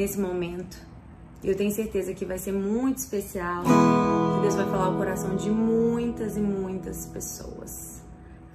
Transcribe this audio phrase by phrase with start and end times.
[0.00, 0.78] nesse momento.
[1.44, 5.50] Eu tenho certeza que vai ser muito especial, que Deus vai falar o coração de
[5.50, 8.02] muitas e muitas pessoas.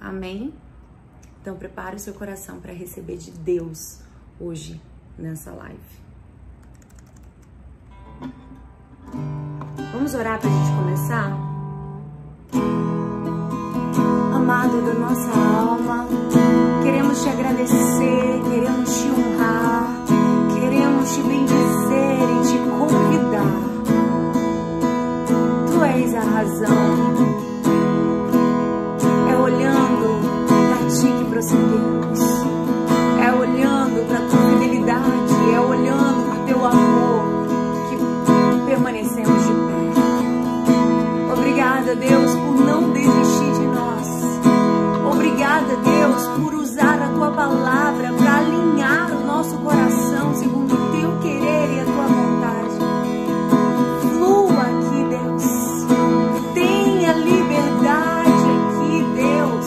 [0.00, 0.52] Amém?
[1.40, 4.00] Então prepare o seu coração para receber de Deus
[4.40, 4.80] hoje
[5.16, 5.78] nessa live.
[9.92, 11.30] Vamos orar para a gente começar?
[14.34, 16.06] Amado da nossa alma,
[16.82, 19.95] queremos te agradecer, queremos te honrar,
[21.06, 23.54] te bendizer e te convidar.
[25.70, 27.06] Tu és a razão.
[29.30, 32.20] É olhando para ti que prosseguimos.
[33.24, 37.24] É olhando para tua fidelidade, é olhando para teu amor
[37.88, 41.32] que permanecemos de pé.
[41.32, 44.08] Obrigada, Deus, por não desistir de nós.
[45.12, 50.85] Obrigada, Deus, por usar a tua palavra para alinhar o nosso coração segundo
[51.26, 52.76] querer e a tua vontade.
[54.00, 55.44] Flua aqui, Deus.
[56.54, 59.66] Tenha liberdade aqui, Deus.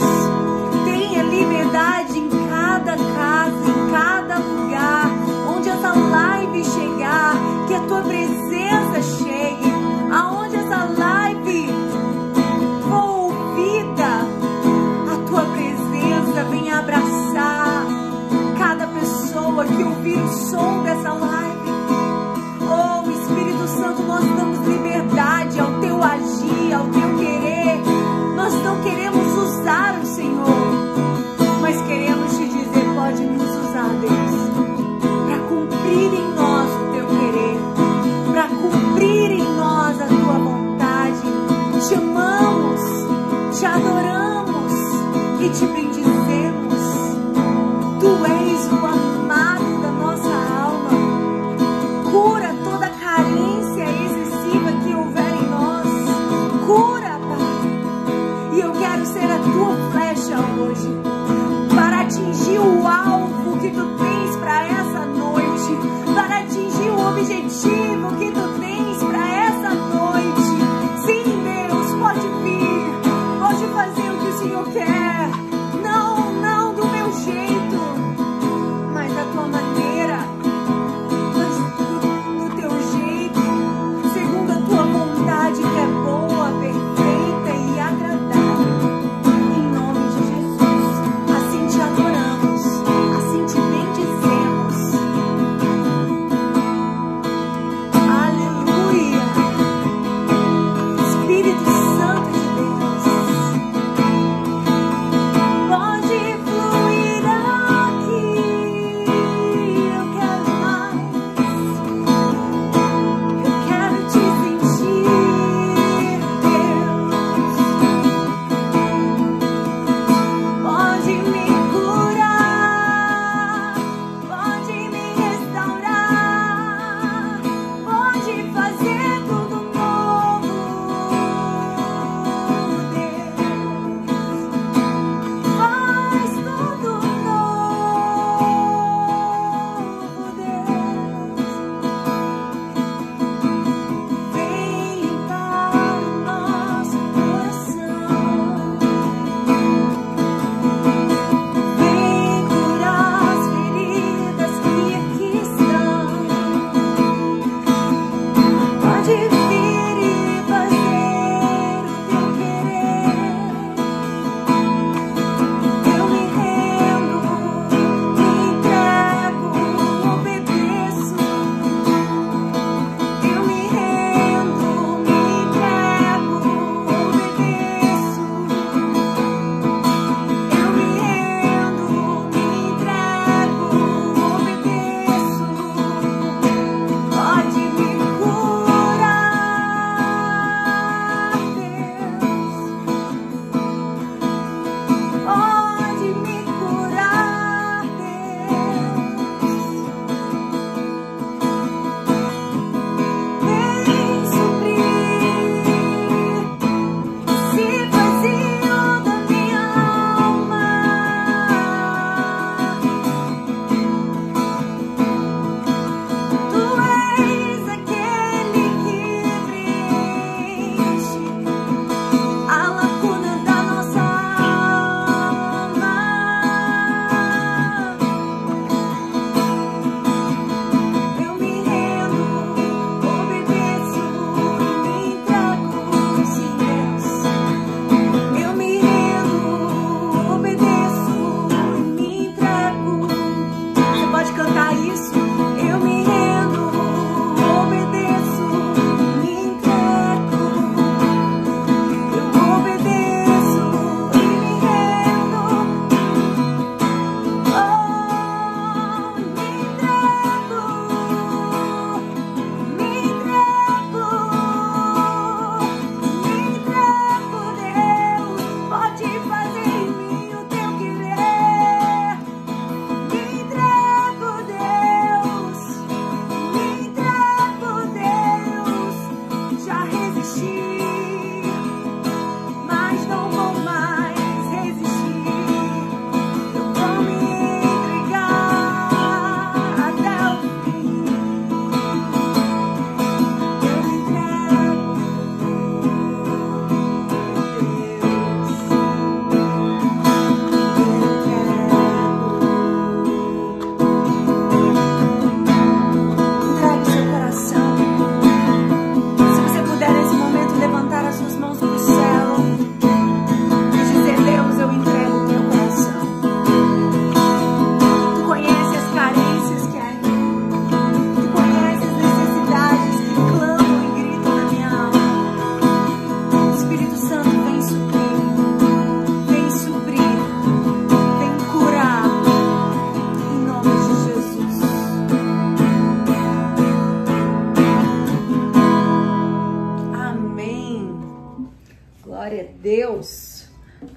[0.85, 5.09] Tenha liberdade em cada casa, em cada lugar,
[5.53, 7.35] onde essa live chegar,
[7.67, 9.73] que a tua presença chegue,
[10.13, 11.67] aonde essa live
[12.87, 14.11] for ouvida,
[15.11, 17.85] a tua presença venha abraçar
[18.57, 21.38] cada pessoa que ouvir o som dessa live.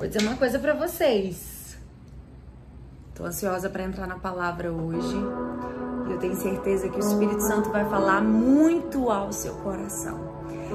[0.09, 1.77] Dizer uma coisa para vocês.
[3.15, 5.17] Tô ansiosa para entrar na palavra hoje.
[6.09, 10.19] E eu tenho certeza que o Espírito Santo vai falar muito ao seu coração.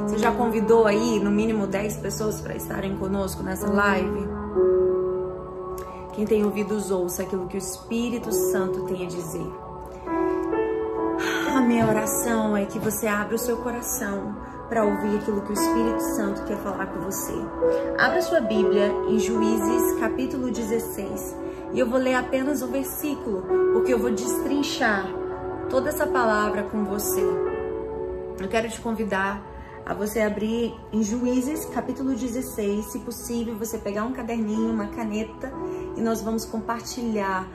[0.04, 4.28] Você já convidou aí no mínimo 10 pessoas para estarem conosco nessa live?
[6.14, 9.52] Quem tem ouvidos, ouça aquilo que o Espírito Santo tem a dizer.
[11.56, 14.36] A minha oração é que você abra o seu coração
[14.68, 17.34] para ouvir aquilo que o Espírito Santo quer falar com você.
[17.98, 21.36] Abra sua Bíblia em Juízes, capítulo 16,
[21.74, 25.08] e eu vou ler apenas o versículo, porque eu vou destrinchar
[25.70, 27.22] toda essa palavra com você.
[28.40, 29.42] Eu quero te convidar
[29.86, 35.52] a você abrir em Juízes, capítulo 16, se possível, você pegar um caderninho, uma caneta
[35.96, 37.48] e nós vamos compartilhar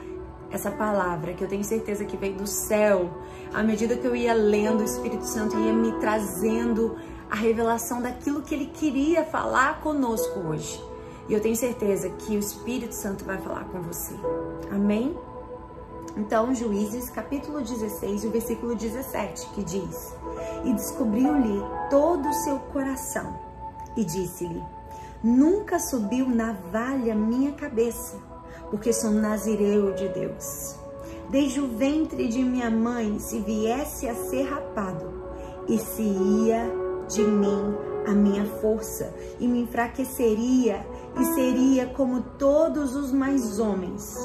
[0.50, 3.10] essa palavra que eu tenho certeza que veio do céu.
[3.52, 6.96] À medida que eu ia lendo, o Espírito Santo ia me trazendo
[7.32, 10.78] a revelação daquilo que ele queria falar conosco hoje.
[11.26, 14.12] E eu tenho certeza que o Espírito Santo vai falar com você.
[14.70, 15.16] Amém?
[16.14, 20.14] Então, Juízes, capítulo 16, o versículo 17, que diz:
[20.62, 23.34] E descobriu-lhe todo o seu coração,
[23.96, 24.62] e disse-lhe:
[25.24, 28.18] Nunca subiu navalha minha cabeça
[28.70, 30.76] porque sou nazireu de Deus.
[31.30, 35.22] Desde o ventre de minha mãe, se viesse a ser rapado,
[35.68, 37.74] e se ia de mim
[38.06, 40.84] a minha força, e me enfraqueceria,
[41.18, 44.16] e seria como todos os mais homens.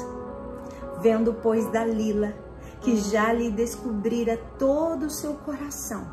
[1.00, 2.34] Vendo, pois, Dalila,
[2.80, 6.08] que já lhe descobrira todo o seu coração,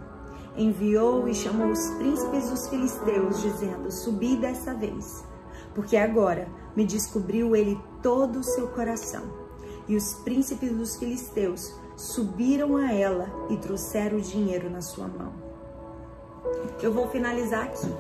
[0.56, 5.24] enviou e chamou os príncipes dos filisteus, dizendo: Subi dessa vez,
[5.74, 9.24] porque agora me descobriu ele todo o seu coração.
[9.88, 15.45] E os príncipes dos filisteus subiram a ela e trouxeram o dinheiro na sua mão.
[16.82, 17.94] Eu vou finalizar aqui.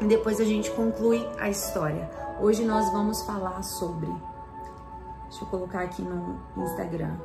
[0.00, 2.08] E depois a gente conclui a história.
[2.40, 4.06] Hoje nós vamos falar sobre.
[5.28, 7.16] Deixa eu colocar aqui no Instagram.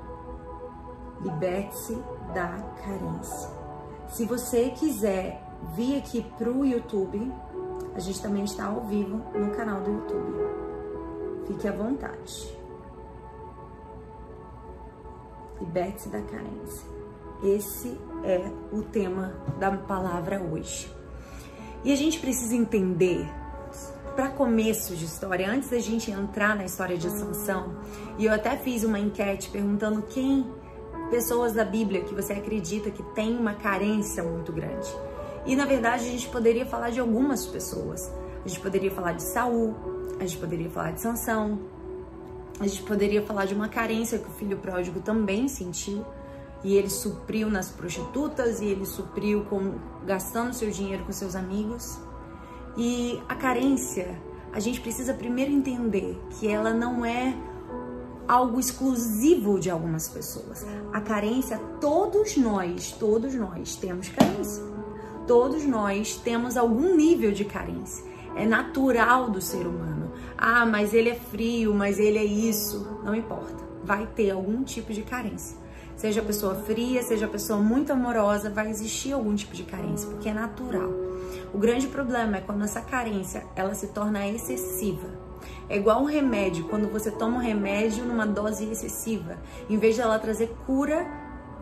[1.22, 1.96] Liberte-se
[2.34, 2.48] da
[2.84, 3.50] carência.
[4.08, 5.42] Se você quiser
[5.76, 7.32] vir aqui pro YouTube,
[7.96, 10.34] a gente também está ao vivo no canal do YouTube.
[11.48, 12.58] Fique à vontade.
[15.60, 16.88] Liberte-se da carência.
[17.44, 20.90] Esse é o tema da palavra hoje.
[21.84, 23.28] E a gente precisa entender,
[24.16, 27.76] para começo de história, antes da gente entrar na história de Sansão,
[28.18, 30.50] e eu até fiz uma enquete perguntando quem,
[31.10, 34.88] pessoas da Bíblia que você acredita que tem uma carência muito grande.
[35.46, 38.10] E na verdade a gente poderia falar de algumas pessoas.
[38.46, 39.76] A gente poderia falar de Saul,
[40.20, 41.60] a gente poderia falar de Sansão,
[42.60, 46.06] a gente poderia falar de uma carência que o filho pródigo também sentiu
[46.64, 52.00] e ele supriu nas prostitutas e ele supriu com gastando seu dinheiro com seus amigos.
[52.78, 54.20] E a carência,
[54.52, 57.36] a gente precisa primeiro entender que ela não é
[58.28, 60.66] algo exclusivo de algumas pessoas.
[60.92, 64.64] A carência, todos nós, todos nós temos carência.
[65.28, 68.04] Todos nós temos algum nível de carência.
[68.36, 70.12] É natural do ser humano.
[70.38, 73.00] Ah, mas ele é frio, mas ele é isso.
[73.04, 73.64] Não importa.
[73.84, 75.63] Vai ter algum tipo de carência.
[75.96, 80.34] Seja pessoa fria, seja pessoa muito amorosa, vai existir algum tipo de carência, porque é
[80.34, 80.92] natural.
[81.54, 85.08] O grande problema é quando essa carência ela se torna excessiva.
[85.70, 89.38] É igual um remédio, quando você toma um remédio numa dose excessiva,
[89.70, 91.06] em vez de ela trazer cura,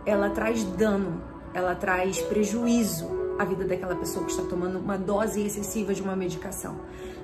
[0.05, 1.21] ela traz dano,
[1.53, 6.15] ela traz prejuízo, a vida daquela pessoa que está tomando uma dose excessiva de uma
[6.15, 6.77] medicação.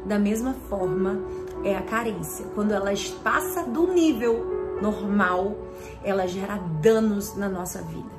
[0.06, 1.22] Da mesma forma,
[1.64, 2.46] é a carência.
[2.56, 2.92] Quando ela
[3.24, 5.56] passa do nível normal,
[6.04, 8.18] ela gera danos na nossa vida.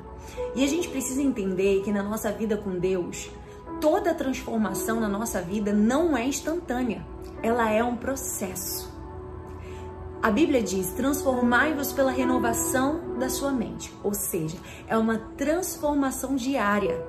[0.55, 3.29] E a gente precisa entender que na nossa vida com Deus,
[3.79, 7.05] toda transformação na nossa vida não é instantânea,
[7.41, 8.89] ela é um processo.
[10.21, 17.01] A Bíblia diz: transformai-vos pela renovação da sua mente, ou seja, é uma transformação diária.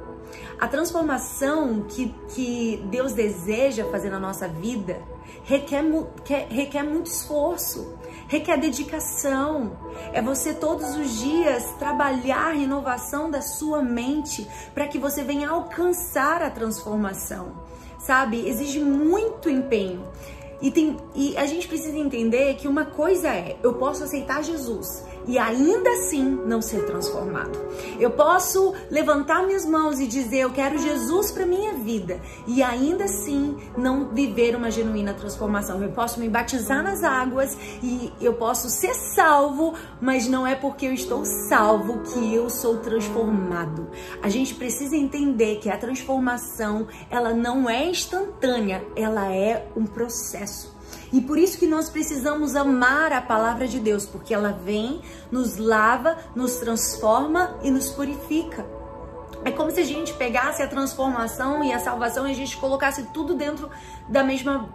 [0.61, 5.03] A transformação que, que Deus deseja fazer na nossa vida
[5.43, 7.99] requer, requer, requer muito esforço,
[8.31, 9.77] requer dedicação.
[10.13, 15.51] É você todos os dias trabalhar a renovação da sua mente para que você venha
[15.51, 17.53] alcançar a transformação.
[17.99, 18.49] Sabe?
[18.49, 20.09] Exige muito empenho.
[20.63, 25.05] E, tem, e a gente precisa entender que uma coisa é, eu posso aceitar Jesus
[25.27, 27.59] e ainda assim não ser transformado.
[27.99, 33.05] Eu posso levantar minhas mãos e dizer eu quero Jesus para minha vida e ainda
[33.05, 35.83] assim não viver uma genuína transformação.
[35.83, 40.87] Eu posso me batizar nas águas e eu posso ser salvo, mas não é porque
[40.87, 43.89] eu estou salvo que eu sou transformado.
[44.23, 50.70] A gente precisa entender que a transformação, ela não é instantânea, ela é um processo.
[51.13, 55.01] E por isso que nós precisamos amar a palavra de Deus, porque ela vem,
[55.31, 58.65] nos lava, nos transforma e nos purifica.
[59.45, 63.05] É como se a gente pegasse a transformação e a salvação e a gente colocasse
[63.15, 63.71] tudo dentro
[64.09, 64.69] da mesma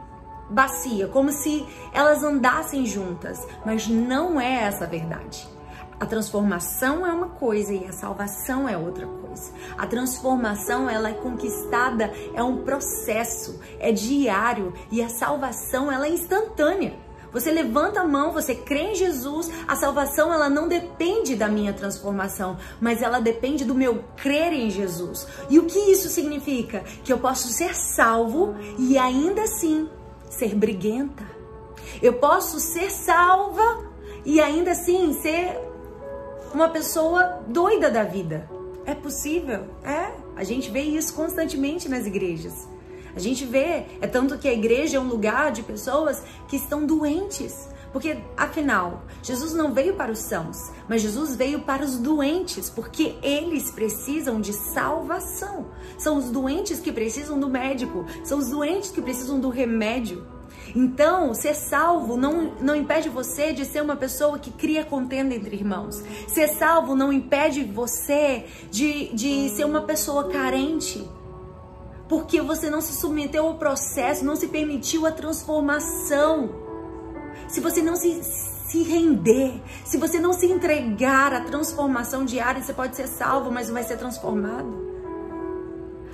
[0.49, 5.54] bacia, como se elas andassem juntas, mas não é essa a verdade.
[5.99, 9.51] A transformação é uma coisa e a salvação é outra coisa.
[9.77, 16.09] A transformação ela é conquistada, é um processo, é diário e a salvação ela é
[16.09, 17.05] instantânea.
[17.31, 21.73] Você levanta a mão, você crê em Jesus, a salvação ela não depende da minha
[21.73, 25.27] transformação, mas ela depende do meu crer em Jesus.
[25.49, 26.79] E o que isso significa?
[27.03, 29.89] Que eu posso ser salvo e ainda assim
[30.29, 31.25] ser briguenta.
[32.01, 33.83] Eu posso ser salva
[34.23, 35.64] e ainda assim ser
[36.53, 38.49] uma pessoa doida da vida.
[38.85, 39.65] É possível?
[39.83, 40.11] É.
[40.35, 42.67] A gente vê isso constantemente nas igrejas.
[43.15, 46.85] A gente vê, é tanto que a igreja é um lugar de pessoas que estão
[46.85, 47.69] doentes.
[47.93, 53.15] Porque, afinal, Jesus não veio para os sãos, mas Jesus veio para os doentes, porque
[53.23, 55.67] eles precisam de salvação.
[55.97, 60.27] São os doentes que precisam do médico, são os doentes que precisam do remédio.
[60.75, 65.55] Então, ser salvo não, não impede você de ser uma pessoa que cria contenda entre
[65.55, 66.03] irmãos.
[66.27, 71.09] Ser salvo não impede você de, de ser uma pessoa carente.
[72.09, 76.49] Porque você não se submeteu ao processo, não se permitiu a transformação.
[77.47, 82.73] Se você não se, se render, se você não se entregar à transformação diária, você
[82.73, 84.94] pode ser salvo, mas não vai ser transformado.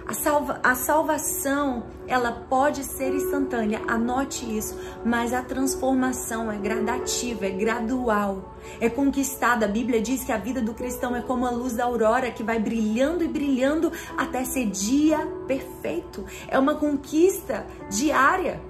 [0.06, 7.46] A, salva, a salvação, ela pode ser instantânea, anote isso, mas a transformação é gradativa,
[7.46, 9.66] é gradual, é conquistada.
[9.66, 12.44] A Bíblia diz que a vida do cristão é como a luz da aurora que
[12.44, 16.26] vai brilhando e brilhando até ser dia perfeito.
[16.48, 18.62] É uma conquista diária,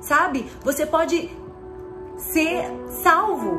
[0.00, 0.46] sabe?
[0.62, 1.30] Você pode
[2.16, 2.64] ser
[3.02, 3.58] salvo,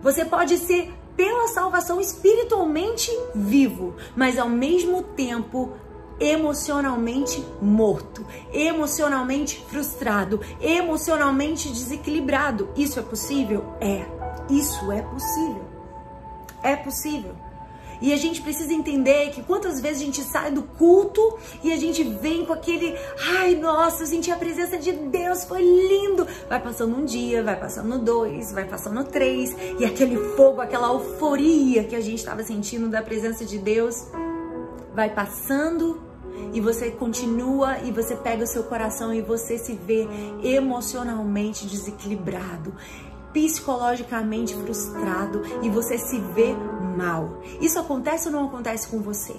[0.00, 5.72] você pode ser pela salvação espiritualmente vivo, mas ao mesmo tempo
[6.20, 12.68] emocionalmente morto, emocionalmente frustrado, emocionalmente desequilibrado.
[12.76, 13.64] Isso é possível?
[13.80, 14.06] É.
[14.48, 15.64] Isso é possível.
[16.62, 17.34] É possível.
[18.00, 21.76] E a gente precisa entender que quantas vezes a gente sai do culto e a
[21.76, 22.96] gente vem com aquele,
[23.38, 26.26] ai, nossa, eu senti a presença de Deus, foi lindo.
[26.48, 31.84] Vai passando um dia, vai passando dois, vai passando três, e aquele fogo, aquela euforia
[31.84, 34.06] que a gente estava sentindo da presença de Deus
[34.98, 36.00] vai passando
[36.52, 40.08] e você continua e você pega o seu coração e você se vê
[40.42, 42.74] emocionalmente desequilibrado,
[43.32, 46.54] psicologicamente frustrado e você se vê
[46.96, 47.42] mal.
[47.60, 49.36] Isso acontece ou não acontece com você?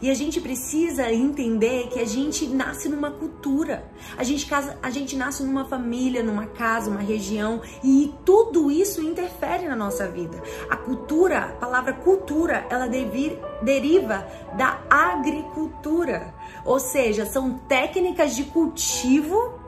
[0.00, 3.90] E a gente precisa entender que a gente nasce numa cultura.
[4.16, 9.02] A gente, casa, a gente nasce numa família, numa casa, uma região e tudo isso
[9.02, 10.40] interfere na nossa vida.
[10.68, 14.26] A cultura, a palavra cultura, ela devir, deriva
[14.56, 16.34] da agricultura.
[16.64, 19.58] Ou seja, são técnicas de cultivo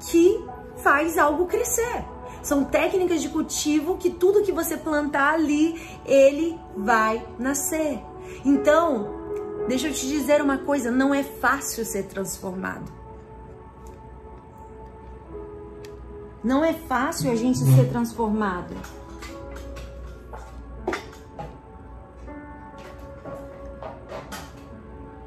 [0.00, 0.44] que
[0.76, 2.04] faz algo crescer.
[2.42, 8.00] São técnicas de cultivo que tudo que você plantar ali, ele vai nascer.
[8.44, 9.22] Então,
[9.68, 12.90] Deixa eu te dizer uma coisa, não é fácil ser transformado.
[16.42, 18.74] Não é fácil a gente ser transformado.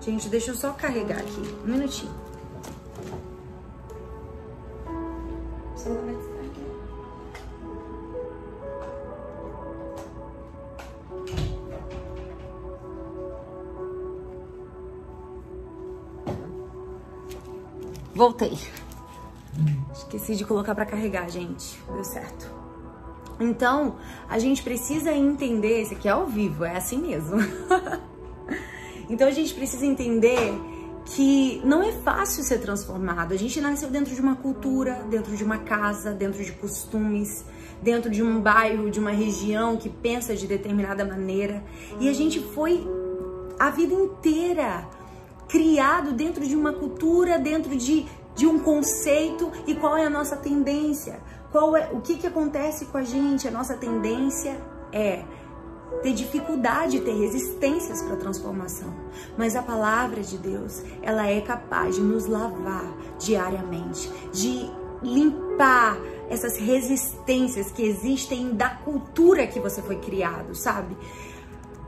[0.01, 1.55] Gente, deixa eu só carregar aqui.
[1.63, 2.13] Um minutinho.
[18.15, 18.57] Voltei.
[19.93, 21.77] Esqueci de colocar para carregar, gente.
[21.91, 22.50] Deu certo.
[23.39, 23.98] Então,
[24.29, 27.38] a gente precisa entender, esse aqui é ao vivo, é assim mesmo.
[29.10, 30.54] então a gente precisa entender
[31.08, 33.34] que não é fácil ser transformado.
[33.34, 37.43] A gente nasceu dentro de uma cultura, dentro de uma casa, dentro de costumes,
[37.82, 41.62] dentro de um bairro, de uma região que pensa de determinada maneira.
[41.99, 42.88] E a gente foi
[43.60, 44.88] a vida inteira
[45.47, 48.05] criado dentro de uma cultura, dentro de,
[48.36, 51.19] de um conceito e qual é a nossa tendência?
[51.51, 53.47] Qual é o que, que acontece com a gente?
[53.47, 54.60] A nossa tendência
[54.91, 55.23] é
[56.01, 58.93] ter dificuldade, ter resistências para a transformação.
[59.38, 62.86] Mas a palavra de Deus, ela é capaz de nos lavar
[63.19, 64.69] diariamente, de
[65.01, 65.97] limpar
[66.29, 70.97] essas resistências que existem da cultura que você foi criado, sabe?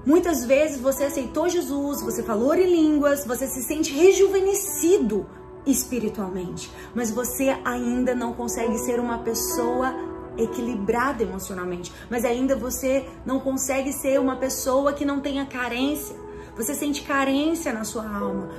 [0.07, 5.25] Muitas vezes você aceitou Jesus, você falou em línguas, você se sente rejuvenescido
[5.65, 9.93] espiritualmente, mas você ainda não consegue ser uma pessoa
[10.37, 16.15] equilibrada emocionalmente, mas ainda você não consegue ser uma pessoa que não tenha carência.
[16.55, 18.49] Você sente carência na sua alma.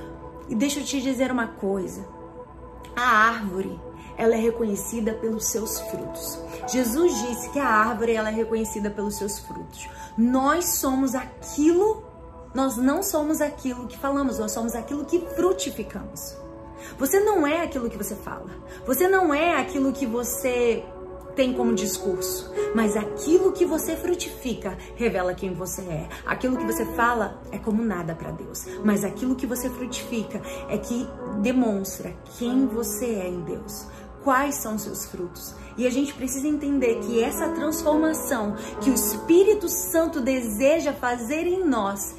[0.47, 2.07] E deixa eu te dizer uma coisa.
[2.95, 3.79] A árvore,
[4.19, 6.37] ela é reconhecida pelos seus frutos.
[6.67, 9.87] Jesus disse que a árvore ela é reconhecida pelos seus frutos.
[10.17, 12.03] Nós somos aquilo,
[12.53, 16.37] nós não somos aquilo que falamos, nós somos aquilo que frutificamos.
[16.97, 18.49] Você não é aquilo que você fala.
[18.85, 20.83] Você não é aquilo que você
[21.35, 26.09] tem como discurso, mas aquilo que você frutifica revela quem você é.
[26.25, 30.77] Aquilo que você fala é como nada para Deus, mas aquilo que você frutifica é
[30.77, 31.07] que
[31.41, 33.87] demonstra quem você é em Deus.
[34.23, 35.55] Quais são seus frutos?
[35.77, 41.63] E a gente precisa entender que essa transformação que o Espírito Santo deseja fazer em
[41.63, 42.15] nós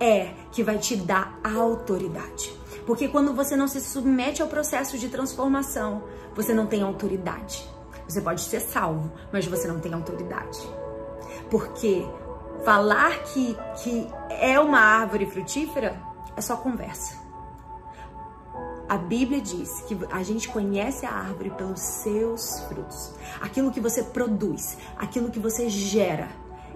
[0.00, 2.52] é que vai te dar autoridade.
[2.86, 6.02] Porque quando você não se submete ao processo de transformação,
[6.34, 7.68] você não tem autoridade.
[8.08, 10.58] Você pode ser salvo, mas você não tem autoridade.
[11.50, 12.04] Porque
[12.64, 16.00] falar que, que é uma árvore frutífera
[16.36, 17.21] é só conversa.
[18.92, 23.14] A Bíblia diz que a gente conhece a árvore pelos seus frutos.
[23.40, 26.28] Aquilo que você produz, aquilo que você gera,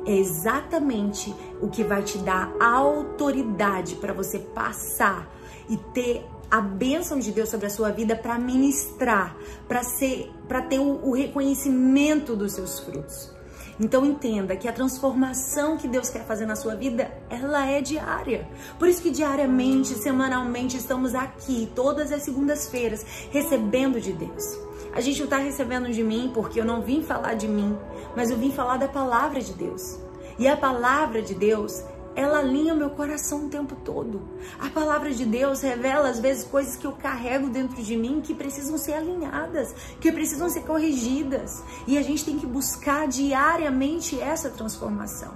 [0.06, 5.30] é exatamente o que vai te dar autoridade para você passar
[5.68, 9.36] e ter a bênção de Deus sobre a sua vida para ministrar,
[9.68, 13.35] para ser, para ter o, o reconhecimento dos seus frutos.
[13.78, 18.48] Então entenda que a transformação que Deus quer fazer na sua vida, ela é diária.
[18.78, 24.58] Por isso que diariamente, semanalmente estamos aqui, todas as segundas-feiras, recebendo de Deus.
[24.94, 27.76] A gente não está recebendo de mim porque eu não vim falar de mim,
[28.16, 29.98] mas eu vim falar da palavra de Deus.
[30.38, 31.82] E a palavra de Deus,
[32.16, 34.22] ela alinha meu coração o tempo todo.
[34.58, 38.34] A palavra de Deus revela às vezes coisas que eu carrego dentro de mim que
[38.34, 41.62] precisam ser alinhadas, que precisam ser corrigidas.
[41.86, 45.34] E a gente tem que buscar diariamente essa transformação.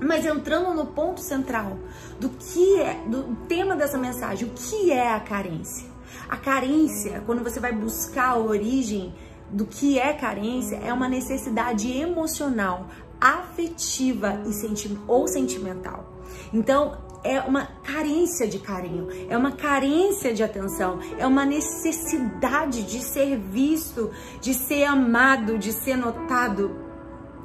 [0.00, 1.78] Mas entrando no ponto central
[2.18, 5.88] do que é, do tema dessa mensagem, o que é a carência?
[6.28, 9.14] A carência, quando você vai buscar a origem
[9.50, 12.88] do que é carência, é uma necessidade emocional,
[13.24, 16.12] afetiva e senti ou sentimental.
[16.52, 23.00] Então, é uma carência de carinho, é uma carência de atenção, é uma necessidade de
[23.00, 24.10] ser visto,
[24.42, 26.76] de ser amado, de ser notado.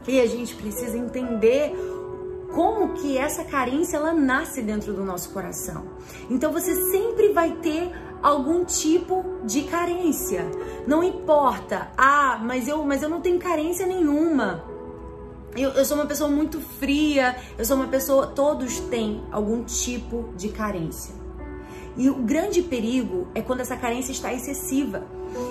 [0.06, 1.74] E a gente precisa entender
[2.54, 5.86] como que essa carência ela nasce dentro do nosso coração.
[6.30, 7.90] Então você sempre vai ter
[8.22, 10.46] algum tipo de carência.
[10.86, 11.90] Não importa.
[11.98, 14.64] Ah, mas eu, mas eu não tenho carência nenhuma.
[15.60, 18.28] Eu, eu, sou uma pessoa muito fria, eu sou uma pessoa.
[18.28, 21.14] Todos têm algum tipo de carência.
[21.98, 25.04] E o grande perigo é quando essa carência está excessiva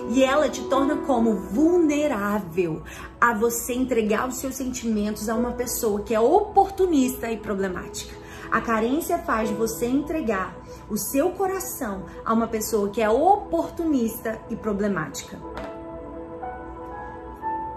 [0.09, 2.83] e ela te torna como vulnerável
[3.21, 8.17] a você entregar os seus sentimentos a uma pessoa que é oportunista e problemática.
[8.51, 10.57] A carência faz você entregar
[10.89, 15.39] o seu coração a uma pessoa que é oportunista e problemática.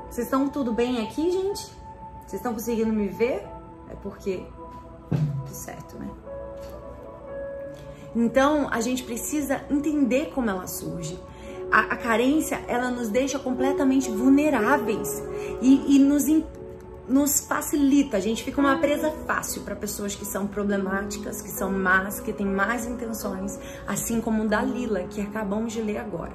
[0.09, 1.80] Vocês estão tudo bem aqui, gente?
[2.31, 3.45] Vocês estão conseguindo me ver?
[3.89, 4.45] É porque
[5.09, 6.09] tudo certo, né?
[8.15, 11.19] Então, a gente precisa entender como ela surge.
[11.69, 15.21] A, a carência, ela nos deixa completamente vulneráveis
[15.61, 16.23] e, e nos,
[17.05, 18.15] nos facilita.
[18.15, 22.31] A gente fica uma presa fácil para pessoas que são problemáticas, que são más, que
[22.31, 26.31] têm más intenções, assim como o da Lila, que acabamos de ler agora.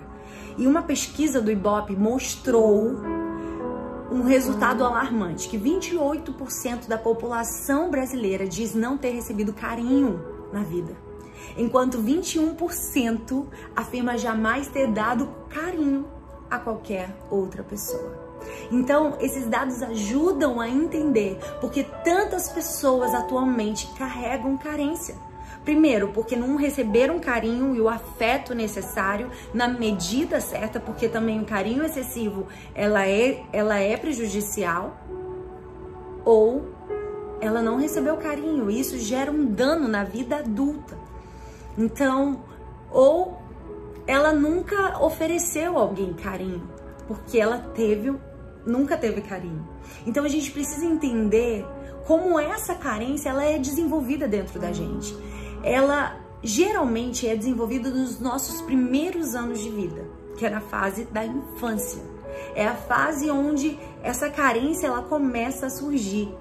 [0.59, 3.26] E uma pesquisa do Ibope mostrou
[4.11, 10.21] um resultado alarmante, que 28% da população brasileira diz não ter recebido carinho
[10.53, 10.97] na vida,
[11.57, 16.07] enquanto 21% afirma jamais ter dado carinho
[16.51, 18.27] a qualquer outra pessoa.
[18.71, 25.17] Então, esses dados ajudam a entender porque tantas pessoas atualmente carregam carência.
[25.67, 31.45] Primeiro, porque não receberam carinho e o afeto necessário na medida certa, porque também o
[31.45, 34.97] carinho excessivo ela é, ela é prejudicial,
[36.25, 36.69] ou
[37.41, 40.97] ela não recebeu carinho, e isso gera um dano na vida adulta.
[41.77, 42.45] Então,
[42.89, 43.37] ou
[44.07, 46.63] ela nunca ofereceu a alguém carinho,
[47.09, 48.15] porque ela teve
[48.65, 49.67] nunca teve carinho.
[50.07, 51.67] Então a gente precisa entender
[52.05, 55.17] como essa carência ela é desenvolvida dentro da gente
[55.67, 60.07] ela geralmente é desenvolvida nos nossos primeiros anos de vida,
[60.39, 62.01] que é na fase da infância.
[62.55, 66.33] É a fase onde essa carência ela começa a surgir.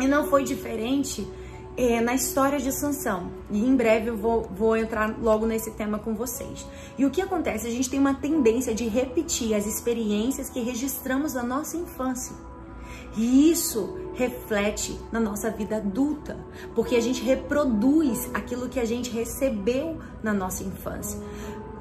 [0.00, 1.28] E não foi diferente
[1.76, 3.30] é, na história de Sansão.
[3.50, 6.66] E em breve eu vou, vou entrar logo nesse tema com vocês.
[6.96, 7.66] E o que acontece?
[7.66, 12.34] A gente tem uma tendência de repetir as experiências que registramos na nossa infância.
[13.16, 16.36] E isso reflete na nossa vida adulta,
[16.74, 21.20] porque a gente reproduz aquilo que a gente recebeu na nossa infância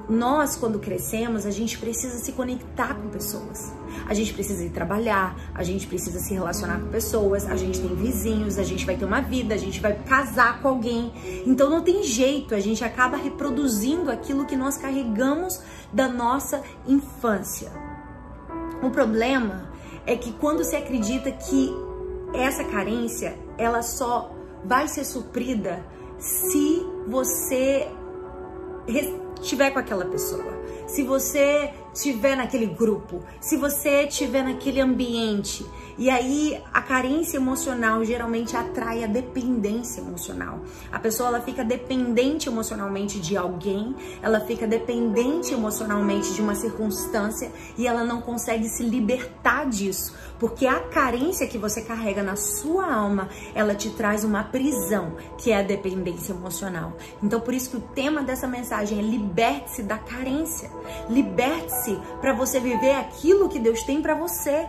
[0.10, 3.74] nós, quando crescemos, a gente precisa se conectar com pessoas.
[4.08, 7.94] A gente precisa ir trabalhar, a gente precisa se relacionar com pessoas, a gente tem
[7.94, 11.12] vizinhos, a gente vai ter uma vida, a gente vai casar com alguém.
[11.46, 15.62] Então não tem jeito, a gente acaba reproduzindo aquilo que nós carregamos
[15.92, 17.72] da nossa infância.
[18.82, 19.70] O problema
[20.08, 21.72] é que quando se acredita que
[22.34, 24.32] essa carência, ela só
[24.64, 25.86] vai ser suprida
[26.18, 27.88] se você
[29.40, 30.46] estiver com aquela pessoa,
[30.88, 35.66] se você estiver naquele grupo, se você estiver naquele ambiente.
[35.98, 40.60] E aí a carência emocional geralmente atrai a dependência emocional.
[40.92, 47.52] A pessoa ela fica dependente emocionalmente de alguém, ela fica dependente emocionalmente de uma circunstância
[47.76, 52.94] e ela não consegue se libertar disso, porque a carência que você carrega na sua
[52.94, 56.94] alma, ela te traz uma prisão, que é a dependência emocional.
[57.24, 60.70] Então por isso que o tema dessa mensagem é liberte-se da carência.
[61.10, 64.68] Liberte-se para você viver aquilo que Deus tem para você.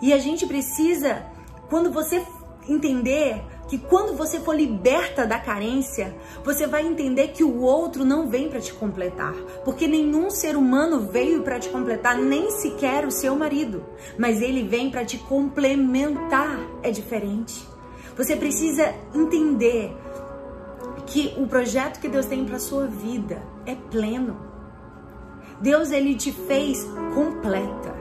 [0.00, 1.26] E a gente precisa,
[1.68, 2.24] quando você
[2.68, 8.28] entender que quando você for liberta da carência, você vai entender que o outro não
[8.28, 13.10] vem para te completar, porque nenhum ser humano veio para te completar, nem sequer o
[13.10, 13.84] seu marido,
[14.18, 16.58] mas ele vem para te complementar.
[16.82, 17.68] É diferente.
[18.16, 19.94] Você precisa entender
[21.06, 24.47] que o projeto que Deus tem para sua vida é pleno.
[25.60, 27.96] Deus ele te fez completa.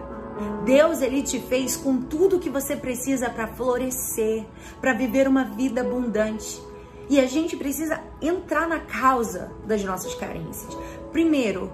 [0.65, 4.45] Deus ele te fez com tudo que você precisa para florescer,
[4.79, 6.61] para viver uma vida abundante.
[7.09, 10.77] E a gente precisa entrar na causa das nossas carências.
[11.11, 11.71] Primeiro,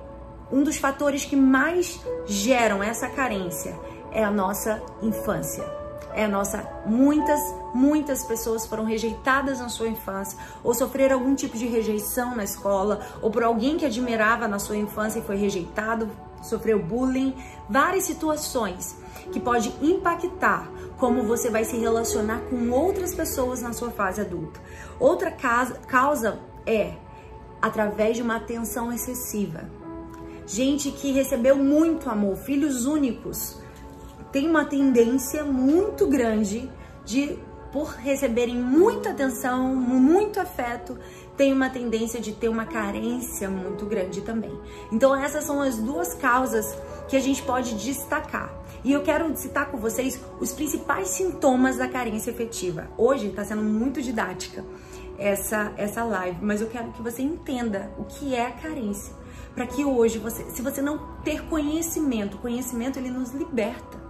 [0.51, 3.75] um dos fatores que mais geram essa carência
[4.11, 5.82] é a nossa infância.
[6.15, 7.41] É nossa muitas
[7.73, 13.02] Muitas pessoas foram rejeitadas na sua infância ou sofreram algum tipo de rejeição na escola
[13.19, 16.08] ou por alguém que admirava na sua infância e foi rejeitado,
[16.43, 17.34] sofreu bullying,
[17.67, 18.95] várias situações
[19.32, 24.62] que pode impactar como você vai se relacionar com outras pessoas na sua fase adulta.
[24.99, 26.93] Outra causa é
[27.60, 29.62] através de uma atenção excessiva.
[30.45, 33.62] Gente que recebeu muito amor, filhos únicos,
[34.33, 36.67] tem uma tendência muito grande
[37.05, 37.37] de
[37.71, 40.97] por receberem muita atenção, muito afeto,
[41.37, 44.51] tem uma tendência de ter uma carência muito grande também.
[44.91, 46.75] Então essas são as duas causas
[47.07, 48.51] que a gente pode destacar.
[48.83, 52.87] E eu quero citar com vocês os principais sintomas da carência efetiva.
[52.97, 54.65] Hoje está sendo muito didática
[55.17, 59.13] essa essa live, mas eu quero que você entenda o que é a carência,
[59.53, 64.02] para que hoje você, se você não ter conhecimento, conhecimento ele nos liberta.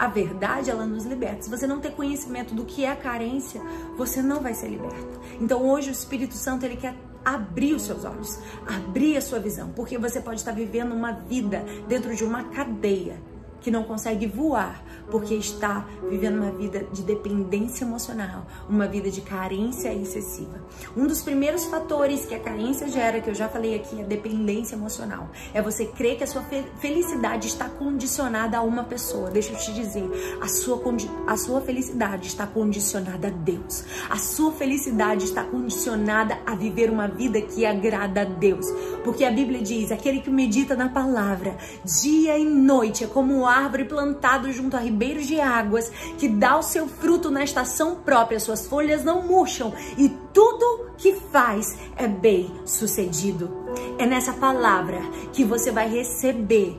[0.00, 1.42] A verdade, ela nos liberta.
[1.42, 3.60] Se você não ter conhecimento do que é a carência,
[3.98, 5.20] você não vai ser liberta.
[5.38, 9.72] Então hoje o Espírito Santo, ele quer abrir os seus olhos, abrir a sua visão,
[9.76, 13.20] porque você pode estar vivendo uma vida dentro de uma cadeia
[13.60, 19.20] que não consegue voar porque está vivendo uma vida de dependência emocional, uma vida de
[19.20, 20.60] carência excessiva.
[20.96, 24.06] Um dos primeiros fatores que a carência gera, que eu já falei aqui, é a
[24.06, 25.28] dependência emocional.
[25.52, 26.42] É você crer que a sua
[26.80, 29.30] felicidade está condicionada a uma pessoa.
[29.30, 30.08] Deixa eu te dizer,
[30.40, 30.80] a sua,
[31.26, 33.84] a sua felicidade está condicionada a Deus.
[34.08, 38.66] A sua felicidade está condicionada a viver uma vida que agrada a Deus.
[39.04, 43.84] Porque a Bíblia diz: aquele que medita na palavra dia e noite é como árvore
[43.84, 48.66] plantada junto a ribeiros de águas, que dá o seu fruto na estação própria, suas
[48.66, 53.50] folhas não murcham e tudo que faz é bem sucedido.
[53.98, 55.00] É nessa palavra
[55.32, 56.78] que você vai receber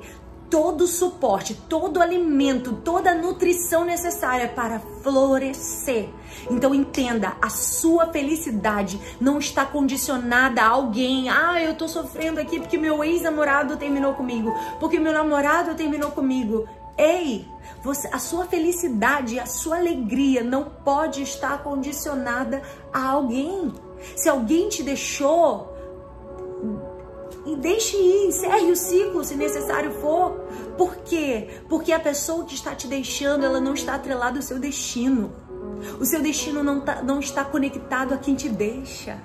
[0.52, 6.10] todo o suporte, todo o alimento, toda a nutrição necessária para florescer.
[6.50, 11.30] Então entenda, a sua felicidade não está condicionada a alguém.
[11.30, 16.68] Ah, eu tô sofrendo aqui porque meu ex-namorado terminou comigo, porque meu namorado terminou comigo.
[16.98, 17.48] Ei,
[17.84, 22.62] você, a sua felicidade, a sua alegria não pode estar condicionada
[22.94, 23.74] a alguém.
[24.16, 25.72] Se alguém te deixou,
[27.46, 30.32] e deixe ir, encerre o ciclo se necessário for.
[30.78, 31.62] Por quê?
[31.68, 35.32] Porque a pessoa que está te deixando, ela não está atrelada ao seu destino.
[36.00, 39.18] O seu destino não, tá, não está conectado a quem te deixa.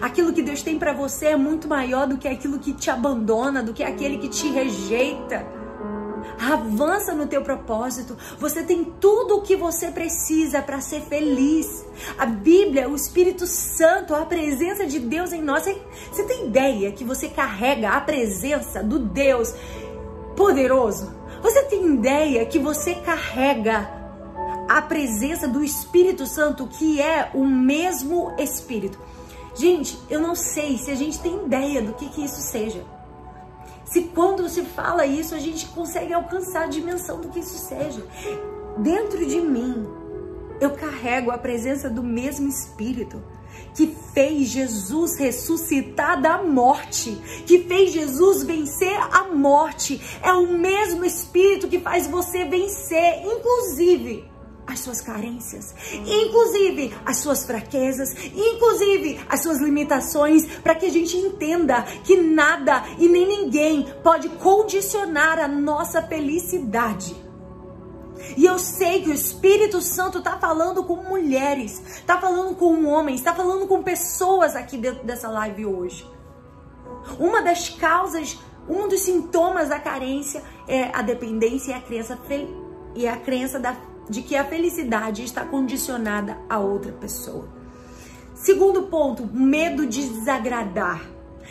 [0.00, 3.62] Aquilo que Deus tem para você é muito maior do que aquilo que te abandona,
[3.62, 5.46] do que aquele que te rejeita.
[6.38, 8.16] Avança no teu propósito.
[8.38, 11.84] Você tem tudo o que você precisa para ser feliz.
[12.18, 15.64] A Bíblia, o Espírito Santo, a presença de Deus em nós.
[16.10, 19.54] Você tem ideia que você carrega a presença do Deus
[20.36, 21.14] poderoso?
[21.42, 23.88] Você tem ideia que você carrega
[24.68, 28.98] a presença do Espírito Santo, que é o mesmo Espírito?
[29.54, 32.84] Gente, eu não sei se a gente tem ideia do que, que isso seja.
[33.90, 38.06] Se quando se fala isso, a gente consegue alcançar a dimensão do que isso seja.
[38.78, 39.84] Dentro de mim,
[40.60, 43.20] eu carrego a presença do mesmo Espírito
[43.74, 47.10] que fez Jesus ressuscitar da morte,
[47.46, 50.00] que fez Jesus vencer a morte.
[50.22, 54.29] É o mesmo Espírito que faz você vencer, inclusive
[54.66, 55.74] as suas carências,
[56.06, 62.84] inclusive as suas fraquezas, inclusive as suas limitações, para que a gente entenda que nada
[62.98, 67.16] e nem ninguém pode condicionar a nossa felicidade.
[68.36, 73.20] E eu sei que o Espírito Santo está falando com mulheres, está falando com homens,
[73.20, 76.06] está falando com pessoas aqui dentro dessa live hoje.
[77.18, 82.18] Uma das causas, um dos sintomas da carência é a dependência e a crença,
[82.94, 83.74] e a crença da
[84.08, 87.48] de que a felicidade está condicionada a outra pessoa.
[88.34, 91.02] Segundo ponto, medo de desagradar.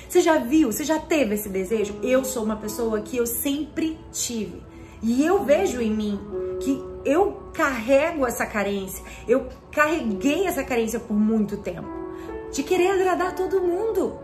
[0.07, 1.99] Você já viu, você já teve esse desejo?
[2.01, 4.63] Eu sou uma pessoa que eu sempre tive.
[5.01, 6.19] E eu vejo em mim
[6.59, 11.87] que eu carrego essa carência, eu carreguei essa carência por muito tempo.
[12.51, 14.19] De querer agradar todo mundo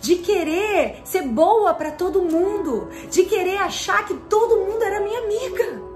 [0.00, 5.18] de querer ser boa para todo mundo, de querer achar que todo mundo era minha
[5.20, 5.89] amiga.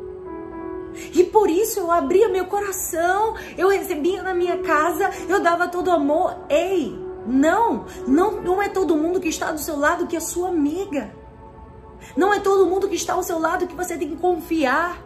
[1.13, 5.91] E por isso eu abria meu coração, eu recebia na minha casa, eu dava todo
[5.91, 6.37] amor.
[6.49, 10.49] Ei, não, não, não é todo mundo que está do seu lado que é sua
[10.49, 11.15] amiga.
[12.17, 15.03] Não é todo mundo que está ao seu lado que você tem que confiar.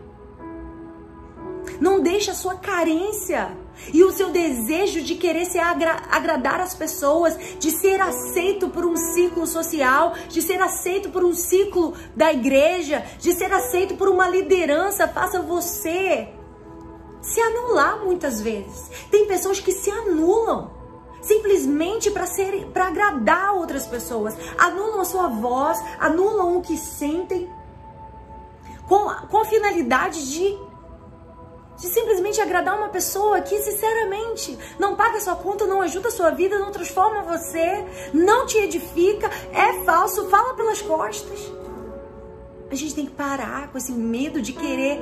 [1.80, 3.56] Não deixe a sua carência
[3.92, 8.84] e o seu desejo de querer se agra agradar as pessoas, de ser aceito por
[8.84, 14.08] um ciclo social, de ser aceito por um ciclo da igreja, de ser aceito por
[14.08, 16.28] uma liderança, faça você
[17.20, 18.90] se anular muitas vezes.
[19.10, 20.76] Tem pessoas que se anulam
[21.20, 27.50] simplesmente para ser para agradar outras pessoas, anulam a sua voz, anulam o que sentem
[28.88, 30.58] com, com a finalidade de
[31.78, 36.30] de simplesmente agradar uma pessoa que, sinceramente, não paga sua conta, não ajuda a sua
[36.30, 41.52] vida, não transforma você, não te edifica, é falso, fala pelas costas.
[42.70, 45.00] A gente tem que parar com esse medo de querer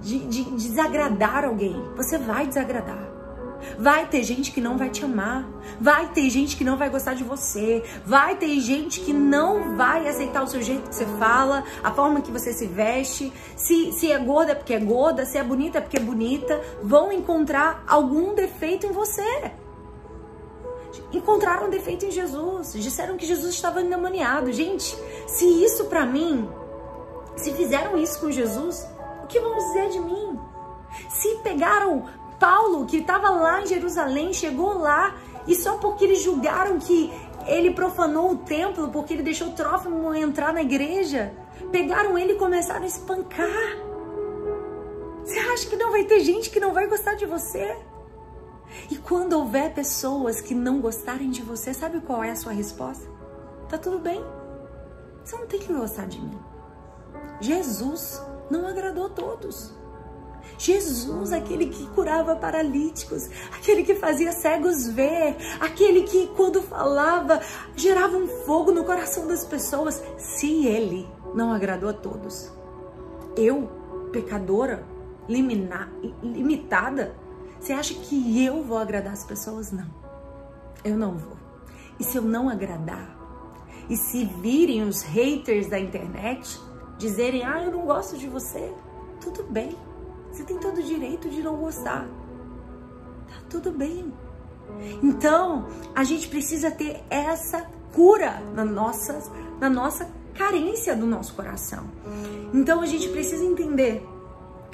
[0.00, 1.74] de, de, de desagradar alguém.
[1.96, 3.15] Você vai desagradar.
[3.78, 5.46] Vai ter gente que não vai te amar.
[5.80, 7.82] Vai ter gente que não vai gostar de você.
[8.04, 12.20] Vai ter gente que não vai aceitar o seu jeito que você fala, a forma
[12.20, 13.32] que você se veste.
[13.56, 16.60] Se, se é gorda é porque é gorda, se é bonita é porque é bonita.
[16.82, 19.52] Vão encontrar algum defeito em você.
[21.12, 22.72] Encontraram defeito em Jesus.
[22.74, 24.52] Disseram que Jesus estava endemoniado.
[24.52, 26.48] Gente, se isso para mim,
[27.36, 28.86] se fizeram isso com Jesus,
[29.22, 30.38] o que vão dizer de mim?
[31.10, 32.06] Se pegaram
[32.38, 35.14] Paulo, que estava lá em Jerusalém, chegou lá
[35.46, 37.12] e só porque eles julgaram que
[37.46, 41.32] ele profanou o templo, porque ele deixou Trófimo entrar na igreja,
[41.70, 43.86] pegaram ele e começaram a espancar.
[45.24, 47.76] Você acha que não vai ter gente que não vai gostar de você?
[48.90, 53.06] E quando houver pessoas que não gostarem de você, sabe qual é a sua resposta?
[53.68, 54.22] Tá tudo bem.
[55.24, 56.38] Você não tem que gostar de mim.
[57.40, 59.75] Jesus não agradou a todos.
[60.58, 67.40] Jesus, aquele que curava paralíticos, aquele que fazia cegos ver, aquele que quando falava
[67.74, 70.02] gerava um fogo no coração das pessoas.
[70.16, 72.50] Se ele não agradou a todos,
[73.36, 73.70] eu,
[74.12, 74.84] pecadora,
[75.28, 77.14] limitada,
[77.58, 79.72] você acha que eu vou agradar as pessoas?
[79.72, 79.86] Não,
[80.84, 81.36] eu não vou.
[81.98, 83.16] E se eu não agradar,
[83.88, 86.60] e se virem os haters da internet
[86.98, 88.72] dizerem, ah, eu não gosto de você,
[89.20, 89.76] tudo bem.
[90.36, 92.06] Você tem todo o direito de não gostar.
[93.26, 94.12] Tá tudo bem.
[95.02, 99.18] Então, a gente precisa ter essa cura na nossa,
[99.58, 101.84] na nossa carência do nosso coração.
[102.52, 104.06] Então, a gente precisa entender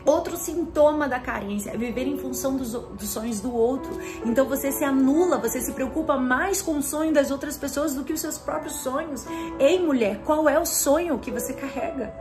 [0.04, 3.96] Outro sintoma da carência é viver em função dos, dos, sonhos do outro.
[4.26, 8.02] Então você se anula, você se preocupa mais com o sonho das outras pessoas do
[8.02, 9.24] que os seus próprios sonhos.
[9.60, 12.12] Ei, mulher, qual é o sonho que você carrega?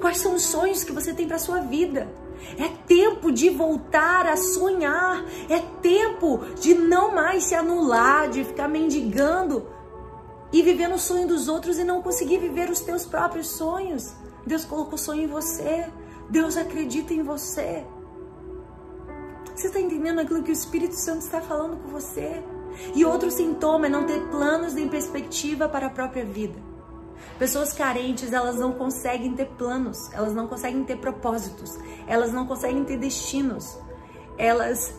[0.00, 2.08] Quais são os sonhos que você tem para sua vida?
[2.58, 5.24] É tempo de voltar a sonhar.
[5.48, 9.66] É tempo de não mais se anular, de ficar mendigando
[10.52, 14.14] e viver no sonho dos outros e não conseguir viver os teus próprios sonhos.
[14.46, 15.86] Deus colocou sonho em você.
[16.30, 17.84] Deus acredita em você.
[19.54, 22.42] Você está entendendo aquilo que o Espírito Santo está falando com você?
[22.94, 26.75] E outro sintoma é não ter planos nem perspectiva para a própria vida.
[27.38, 32.84] Pessoas carentes, elas não conseguem ter planos, elas não conseguem ter propósitos, elas não conseguem
[32.84, 33.78] ter destinos.
[34.38, 34.94] Elas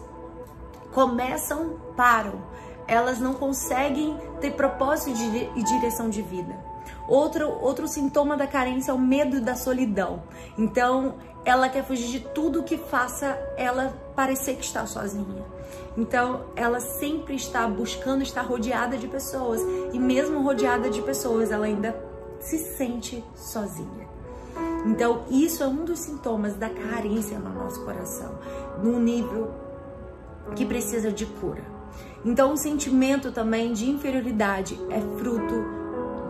[0.94, 2.42] começam, param.
[2.88, 5.20] Elas não conseguem ter propósito
[5.56, 6.58] e direção de vida.
[7.08, 10.24] Outro, outro sintoma da carência é o medo da solidão.
[10.58, 15.46] Então, ela quer fugir de tudo que faça ela parecer que está sozinha.
[15.98, 19.62] Então, ela sempre está buscando estar rodeada de pessoas.
[19.94, 21.94] E mesmo rodeada de pessoas, ela ainda
[22.40, 24.08] se sente sozinha.
[24.86, 28.40] Então, isso é um dos sintomas da carência no nosso coração,
[28.82, 29.52] num nível
[30.56, 31.64] que precisa de cura.
[32.24, 35.78] Então, o sentimento também de inferioridade é fruto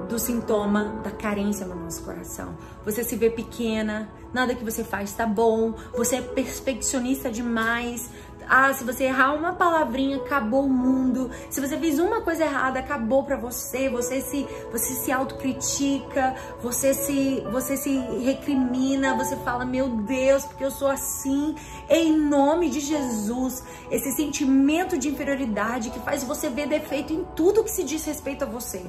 [0.08, 2.58] do sintoma da carência no nosso coração.
[2.86, 8.10] Você se vê pequena, nada que você faz está bom, você é perfeccionista demais,
[8.50, 11.30] ah, se você errar uma palavrinha, acabou o mundo.
[11.50, 13.90] Se você fez uma coisa errada, acabou para você.
[13.90, 20.64] Você se você se autocritica, você se você se recrimina, você fala: "Meu Deus, porque
[20.64, 21.56] eu sou assim?"
[21.90, 27.64] Em nome de Jesus, esse sentimento de inferioridade que faz você ver defeito em tudo
[27.64, 28.86] que se diz respeito a você.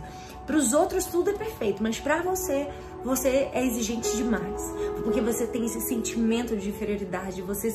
[0.48, 2.66] Para os outros tudo é perfeito, mas para você
[3.04, 4.62] você é exigente demais,
[5.04, 7.68] porque você tem esse sentimento de inferioridade, você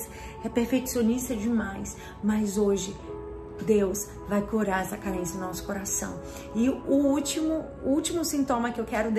[0.44, 1.96] é perfeccionista demais.
[2.24, 2.96] Mas hoje
[3.64, 6.20] Deus vai curar essa carência no nosso coração.
[6.56, 9.12] E o último, último sintoma que eu quero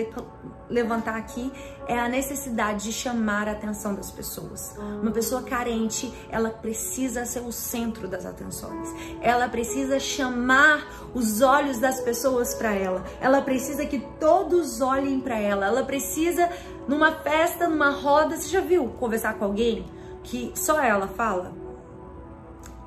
[0.69, 1.53] levantar aqui
[1.87, 4.75] é a necessidade de chamar a atenção das pessoas.
[5.03, 8.89] Uma pessoa carente, ela precisa ser o centro das atenções.
[9.21, 13.05] Ela precisa chamar os olhos das pessoas para ela.
[13.21, 15.67] Ela precisa que todos olhem para ela.
[15.67, 16.49] Ela precisa
[16.89, 19.85] numa festa, numa roda, você já viu conversar com alguém
[20.23, 21.64] que só ela fala?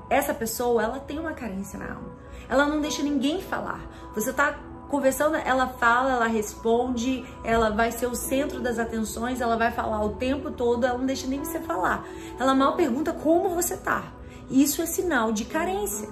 [0.10, 2.12] Essa pessoa, ela tem uma carência na alma.
[2.50, 3.82] Ela não deixa ninguém falar.
[4.16, 9.58] Você tá conversando, ela fala, ela responde, ela vai ser o centro das atenções, ela
[9.58, 12.06] vai falar o tempo todo, ela não deixa nem você falar.
[12.40, 14.14] Ela mal pergunta como você tá.
[14.50, 16.08] Isso é sinal de carência.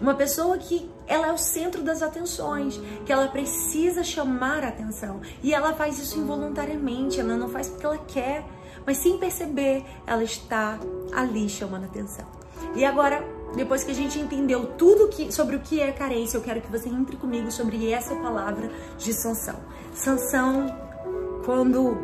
[0.00, 5.20] Uma pessoa que ela é o centro das atenções, que ela precisa chamar a atenção.
[5.42, 8.44] E ela faz isso involuntariamente, ela não faz porque ela quer,
[8.86, 10.78] mas sem perceber, ela está
[11.12, 12.41] ali chamando a atenção.
[12.74, 13.22] E agora,
[13.54, 16.70] depois que a gente entendeu tudo que, sobre o que é carência, eu quero que
[16.70, 19.56] você entre comigo sobre essa palavra de Sansão.
[19.92, 20.66] Sansão,
[21.44, 21.98] quando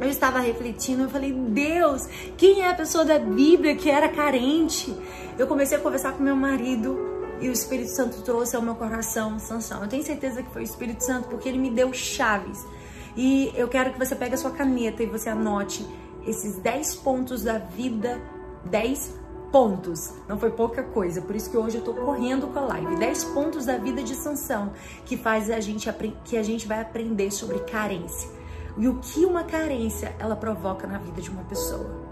[0.00, 4.94] eu estava refletindo, eu falei, Deus, quem é a pessoa da Bíblia que era carente?
[5.36, 6.96] Eu comecei a conversar com meu marido
[7.40, 9.82] e o Espírito Santo trouxe ao meu coração Sansão.
[9.82, 12.64] Eu tenho certeza que foi o Espírito Santo porque ele me deu chaves.
[13.16, 15.84] E eu quero que você pegue a sua caneta e você anote
[16.24, 18.20] esses 10 pontos da vida,
[18.66, 19.18] 10
[19.50, 20.12] pontos.
[20.28, 22.96] Não foi pouca coisa, por isso que hoje eu tô correndo com a live.
[22.96, 24.72] 10 pontos da vida de Sansão
[25.04, 25.88] que faz a gente
[26.24, 28.30] que a gente vai aprender sobre carência.
[28.76, 32.08] E o que uma carência ela provoca na vida de uma pessoa.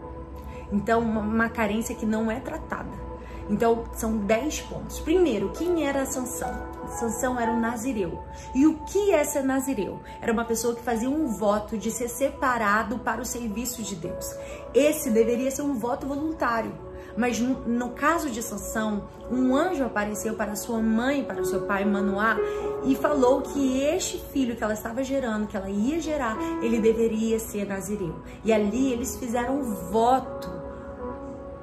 [0.73, 3.07] Então, uma, uma carência que não é tratada.
[3.49, 4.99] Então, são 10 pontos.
[4.99, 6.53] Primeiro, quem era Sansão?
[6.89, 8.23] Sansão era um nazireu.
[8.55, 10.01] E o que é ser nazireu?
[10.21, 14.35] Era uma pessoa que fazia um voto de ser separado para o serviço de Deus.
[14.75, 16.73] Esse deveria ser um voto voluntário.
[17.17, 22.37] Mas no, caso de Sansão, um anjo apareceu para sua mãe, para seu pai Manoá,
[22.85, 27.39] e falou que este filho que ela estava gerando, que ela ia gerar, ele deveria
[27.39, 28.17] ser nazireu.
[28.45, 30.51] E ali eles fizeram um voto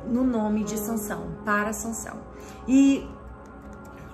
[0.07, 2.17] no nome de Sansão, para Sansão.
[2.67, 3.07] E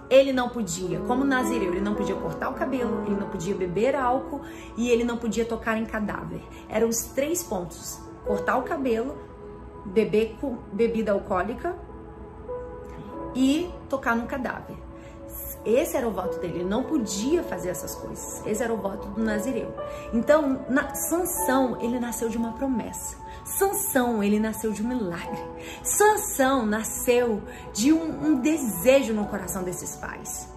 [0.10, 3.96] ele não podia, como nazireu, ele não podia cortar o cabelo, ele não podia beber
[3.96, 4.42] álcool
[4.76, 6.42] e ele não podia tocar em cadáver.
[6.68, 9.16] Eram os três pontos: cortar o cabelo,
[9.94, 11.76] beber com bebida alcoólica
[13.36, 14.76] e tocar no cadáver.
[15.66, 18.42] Esse era o voto dele, ele não podia fazer essas coisas.
[18.46, 19.74] Esse era o voto do Nazireu.
[20.14, 23.18] Então, na, Sansão, ele nasceu de uma promessa.
[23.44, 25.44] Sansão, ele nasceu de um milagre.
[25.84, 27.42] Sansão nasceu
[27.74, 30.48] de um, um desejo no coração desses pais.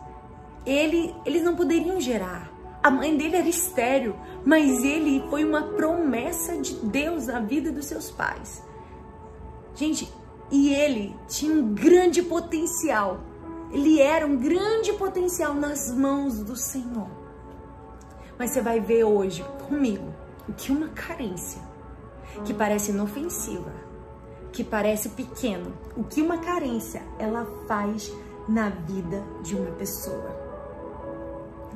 [0.64, 2.50] Ele, eles não poderiam gerar.
[2.82, 4.14] A mãe dele era estéreo,
[4.44, 8.62] mas ele foi uma promessa de Deus na vida dos seus pais.
[9.74, 10.12] Gente,
[10.50, 13.20] e ele tinha um grande potencial.
[13.70, 17.08] Ele era um grande potencial nas mãos do Senhor.
[18.38, 20.12] Mas você vai ver hoje comigo
[20.48, 21.62] o que uma carência
[22.44, 23.72] que parece inofensiva,
[24.52, 28.12] que parece pequeno, o que uma carência ela faz
[28.48, 30.36] na vida de uma pessoa.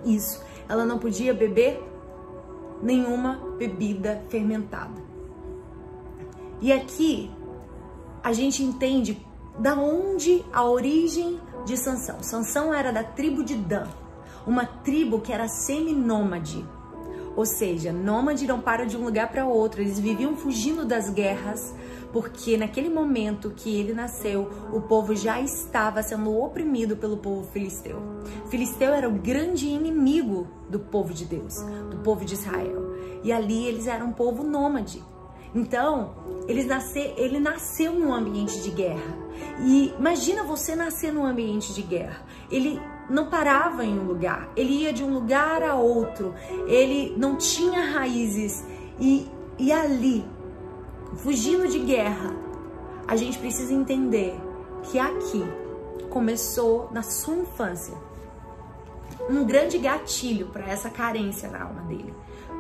[0.05, 1.83] Isso, ela não podia beber
[2.83, 5.03] nenhuma bebida fermentada.
[6.61, 7.31] E aqui
[8.27, 9.25] a gente entende
[9.57, 12.25] da onde a origem de Sansão.
[12.25, 13.87] Sansão era da tribo de Dan,
[14.45, 16.67] uma tribo que era seminômade.
[17.37, 21.73] Ou seja, nômade não para de um lugar para outro, eles viviam fugindo das guerras,
[22.13, 28.03] porque naquele momento que ele nasceu, o povo já estava sendo oprimido pelo povo filisteu.
[28.51, 31.63] Filisteu era o grande inimigo do povo de Deus,
[31.93, 32.93] do povo de Israel.
[33.23, 35.01] E ali eles eram um povo nômade.
[35.57, 36.15] Então,
[36.47, 39.17] ele nasceu num ambiente de guerra.
[39.61, 42.27] E imagina você nascer num ambiente de guerra.
[42.51, 42.79] Ele
[43.09, 46.35] não parava em um lugar, ele ia de um lugar a outro,
[46.67, 48.67] ele não tinha raízes.
[49.01, 49.27] E,
[49.59, 50.27] e ali,
[51.17, 52.37] fugindo de guerra,
[53.09, 54.39] a gente precisa entender
[54.83, 55.43] que aqui
[56.11, 57.95] começou na sua infância
[59.31, 62.13] um grande gatilho para essa carência na alma dele.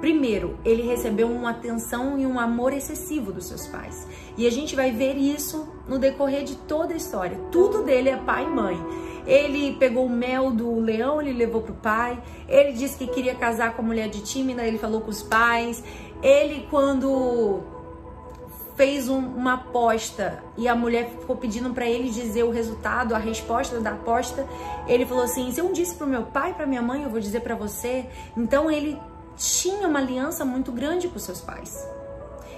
[0.07, 4.07] Primeiro, ele recebeu uma atenção e um amor excessivo dos seus pais.
[4.37, 7.37] E a gente vai ver isso no decorrer de toda a história.
[7.51, 8.79] Tudo dele é pai e mãe.
[9.27, 12.23] Ele pegou o mel do leão, ele levou pro pai.
[12.49, 15.83] Ele disse que queria casar com a mulher de Tímina, ele falou com os pais.
[16.23, 17.65] Ele, quando
[18.77, 23.19] fez um, uma aposta e a mulher ficou pedindo para ele dizer o resultado, a
[23.19, 24.47] resposta da aposta,
[24.87, 27.41] ele falou assim: "Se eu disse pro meu pai, para minha mãe, eu vou dizer
[27.41, 28.07] para você".
[28.37, 28.97] Então ele
[29.37, 31.87] tinha uma aliança muito grande com seus pais.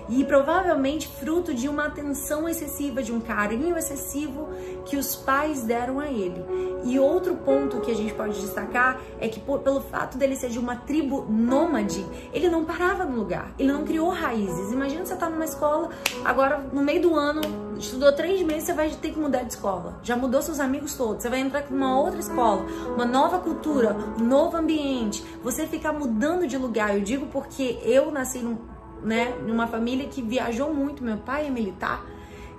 [0.09, 4.49] E provavelmente fruto de uma atenção excessiva, de um carinho excessivo
[4.85, 6.45] que os pais deram a ele.
[6.85, 10.49] E outro ponto que a gente pode destacar é que por, pelo fato dele ser
[10.49, 14.73] de uma tribo nômade, ele não parava no lugar, ele não criou raízes.
[14.73, 15.91] Imagina você tá numa escola,
[16.25, 17.41] agora no meio do ano,
[17.79, 19.99] estudou três meses, você vai ter que mudar de escola.
[20.03, 24.25] Já mudou seus amigos todos, você vai entrar numa outra escola, uma nova cultura, um
[24.25, 25.25] novo ambiente.
[25.43, 28.57] Você ficar mudando de lugar, eu digo porque eu nasci num,
[29.03, 32.05] né, numa família que viajou muito, meu pai é militar.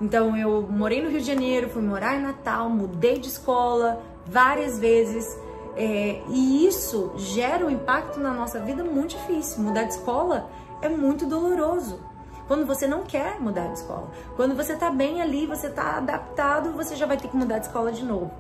[0.02, 4.80] Então eu morei no Rio de Janeiro, fui morar em Natal, mudei de escola várias
[4.80, 5.38] vezes.
[5.76, 9.64] É, e isso gera um impacto na nossa vida muito difícil.
[9.64, 10.50] Mudar de escola
[10.82, 12.00] é muito doloroso.
[12.48, 14.10] Quando você não quer mudar de escola.
[14.36, 17.68] Quando você tá bem ali, você tá adaptado, você já vai ter que mudar de
[17.68, 18.32] escola de novo.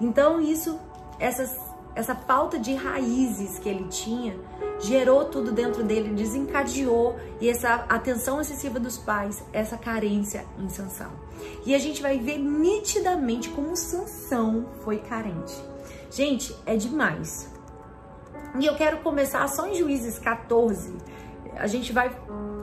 [0.00, 0.78] Então isso,
[1.20, 1.56] essas,
[1.94, 4.36] essa falta de raízes que ele tinha,
[4.80, 11.12] gerou tudo dentro dele, desencadeou e essa atenção excessiva dos pais, essa carência em Sansão.
[11.64, 15.54] E a gente vai ver nitidamente como Sansão foi carente.
[16.10, 17.52] Gente, é demais.
[18.58, 20.94] E eu quero começar só em Juízes 14.
[21.56, 22.10] A gente vai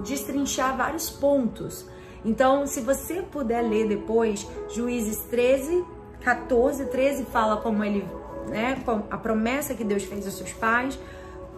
[0.03, 1.85] destrinchar vários pontos.
[2.23, 5.83] Então, se você puder ler depois, Juízes 13,
[6.21, 8.07] 14, 13 fala como ele,
[8.47, 10.99] né, a promessa que Deus fez aos seus pais.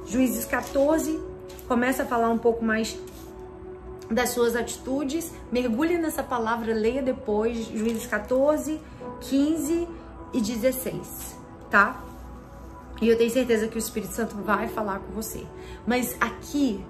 [0.06, 1.20] Juízes 14
[1.68, 2.98] começa a falar um pouco mais
[4.10, 5.32] das suas atitudes.
[5.52, 8.80] Mergulhe nessa palavra, leia depois, Juízes 14,
[9.22, 9.88] 15
[10.34, 11.38] e 16,
[11.70, 12.04] tá?
[13.02, 15.46] E eu tenho certeza que o Espírito Santo vai falar com você.
[15.86, 16.84] Mas aqui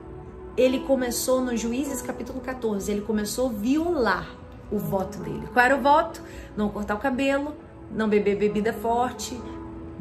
[0.56, 4.30] ele começou no Juízes capítulo 14, ele começou a violar
[4.72, 5.48] o voto dele.
[5.52, 6.22] Qual era o voto?
[6.56, 7.56] Não cortar o cabelo,
[7.92, 9.40] não beber bebida forte,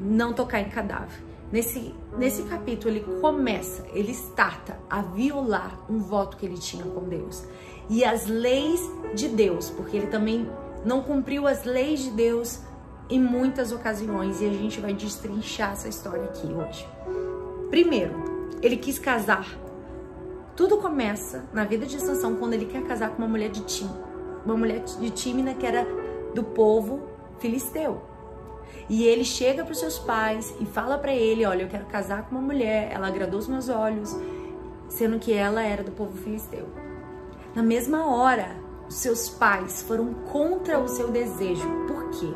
[0.02, 1.22] não tocar em cadáver.
[1.50, 7.08] Nesse, nesse capítulo ele começa, ele starta a violar um voto que ele tinha com
[7.08, 7.44] Deus.
[7.88, 8.80] E as leis
[9.14, 10.48] de Deus, porque ele também
[10.84, 12.60] não cumpriu as leis de Deus
[13.10, 16.88] em muitas ocasiões e a gente vai destrinchar essa história aqui hoje.
[17.70, 18.14] Primeiro,
[18.62, 19.46] ele quis casar
[20.54, 23.88] tudo começa na vida de Sansão quando ele quer casar com uma mulher de Tim,
[24.44, 25.86] uma mulher de Tímina que era
[26.34, 28.02] do povo filisteu.
[28.88, 32.24] E ele chega para os seus pais e fala para ele, olha, eu quero casar
[32.24, 34.16] com uma mulher, ela agradou os meus olhos,
[34.88, 36.66] sendo que ela era do povo filisteu.
[37.54, 38.56] Na mesma hora,
[38.88, 41.66] os seus pais foram contra o seu desejo.
[41.86, 42.32] Por quê?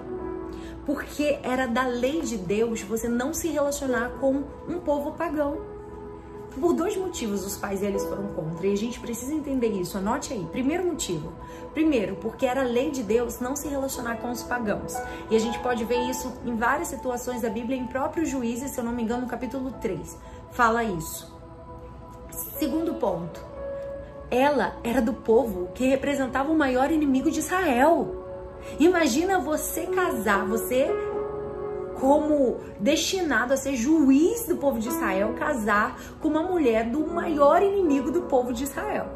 [0.85, 5.76] Porque era da lei de Deus você não se relacionar com um povo pagão.
[6.61, 9.99] Por dois motivos os pais eles foram contra e a gente precisa entender isso.
[9.99, 10.47] Anote aí.
[10.51, 11.33] Primeiro motivo.
[11.75, 14.95] Primeiro, porque era lei de Deus não se relacionar com os pagãos.
[15.31, 18.81] E a gente pode ver isso em várias situações da Bíblia, em próprio Juízes, se
[18.81, 20.17] eu não me engano, no capítulo 3.
[20.51, 21.37] Fala isso.
[22.59, 23.45] Segundo ponto.
[24.31, 28.25] Ela era do povo que representava o maior inimigo de Israel.
[28.79, 30.91] Imagina você casar, você
[32.01, 37.63] como destinado a ser juiz do povo de Israel, casar com uma mulher do maior
[37.63, 39.07] inimigo do povo de Israel.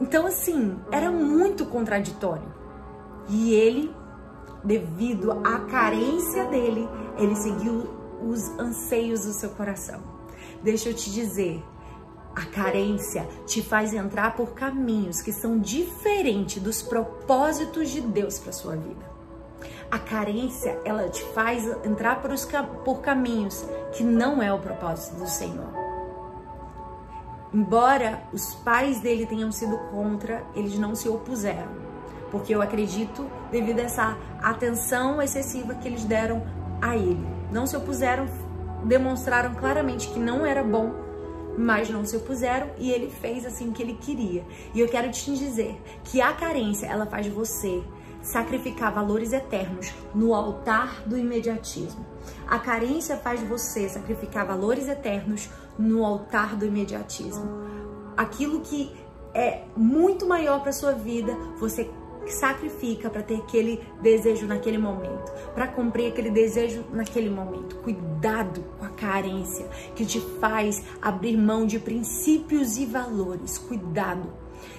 [0.00, 2.54] Então, assim, era muito contraditório.
[3.28, 3.94] E ele,
[4.62, 6.88] devido à carência dele,
[7.18, 7.88] ele seguiu
[8.22, 10.00] os anseios do seu coração.
[10.62, 11.62] Deixa eu te dizer,
[12.36, 18.52] A carência te faz entrar por caminhos que são diferentes dos propósitos de Deus para
[18.52, 19.15] sua vida.
[19.90, 22.46] A carência, ela te faz entrar por, os,
[22.84, 25.68] por caminhos que não é o propósito do Senhor.
[27.54, 31.86] Embora os pais dele tenham sido contra, eles não se opuseram.
[32.30, 36.42] Porque eu acredito, devido a essa atenção excessiva que eles deram
[36.82, 37.26] a ele.
[37.52, 38.26] Não se opuseram,
[38.84, 41.06] demonstraram claramente que não era bom
[41.58, 44.44] mas não se opuseram e ele fez assim que ele queria.
[44.74, 47.82] E eu quero te dizer que a carência, ela faz você
[48.26, 52.04] sacrificar valores eternos no altar do imediatismo.
[52.48, 55.48] A carência faz você sacrificar valores eternos
[55.78, 57.48] no altar do imediatismo.
[58.16, 58.92] Aquilo que
[59.32, 61.88] é muito maior para sua vida, você
[62.26, 67.76] sacrifica para ter aquele desejo naquele momento, para cumprir aquele desejo naquele momento.
[67.76, 73.56] Cuidado com a carência que te faz abrir mão de princípios e valores.
[73.56, 74.32] Cuidado,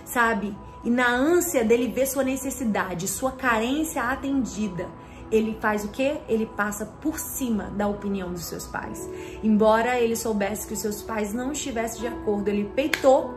[0.03, 0.53] sabe?
[0.87, 4.87] E na ânsia dele ver sua necessidade, sua carência atendida,
[5.29, 6.15] ele faz o que?
[6.29, 9.05] Ele passa por cima da opinião dos seus pais.
[9.43, 13.33] Embora ele soubesse que os seus pais não estivessem de acordo, ele peitou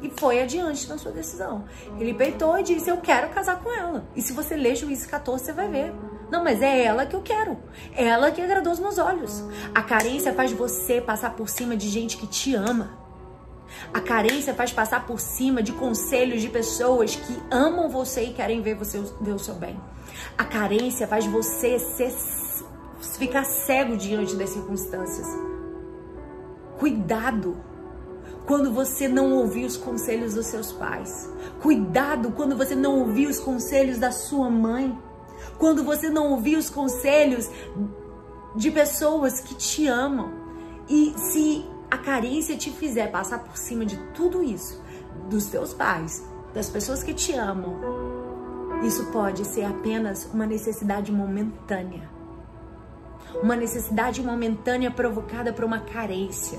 [0.00, 1.64] e foi adiante na sua decisão.
[1.98, 4.06] Ele peitou e disse: Eu quero casar com ela.
[4.14, 5.92] E se você ler Juízes 14, você vai ver.
[6.30, 7.58] Não, mas é ela que eu quero.
[7.92, 9.42] Ela que agradou os meus olhos.
[9.74, 13.01] A carência faz você passar por cima de gente que te ama.
[13.92, 18.62] A carência faz passar por cima de conselhos de pessoas que amam você e querem
[18.62, 19.78] ver você ver o seu bem.
[20.36, 22.12] A carência faz você ser,
[23.18, 25.26] ficar cego diante das circunstâncias.
[26.78, 27.56] Cuidado
[28.46, 31.30] quando você não ouvir os conselhos dos seus pais.
[31.60, 34.98] Cuidado quando você não ouvir os conselhos da sua mãe.
[35.58, 37.48] Quando você não ouvir os conselhos
[38.56, 40.32] de pessoas que te amam.
[40.88, 44.82] E se a carência te fizer passar por cima de tudo isso,
[45.28, 47.76] dos teus pais, das pessoas que te amam,
[48.82, 52.08] isso pode ser apenas uma necessidade momentânea.
[53.42, 56.58] Uma necessidade momentânea provocada por uma carência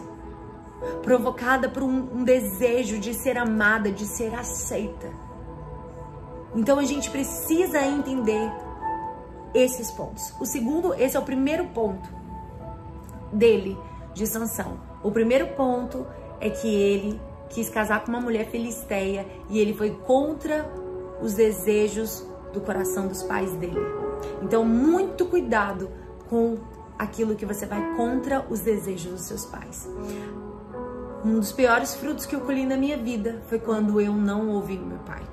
[1.02, 5.10] provocada por um, um desejo de ser amada, de ser aceita.
[6.54, 8.52] Então a gente precisa entender
[9.52, 10.32] esses pontos.
[10.40, 12.08] O segundo, esse é o primeiro ponto
[13.32, 13.76] dele,
[14.14, 14.93] de Sansão.
[15.04, 16.08] O primeiro ponto
[16.40, 20.66] é que ele quis casar com uma mulher filisteia e ele foi contra
[21.22, 23.80] os desejos do coração dos pais dele.
[24.42, 25.90] Então, muito cuidado
[26.30, 26.58] com
[26.98, 29.90] aquilo que você vai contra os desejos dos seus pais.
[31.24, 34.78] Um dos piores frutos que eu colhi na minha vida foi quando eu não ouvi
[34.78, 35.24] meu pai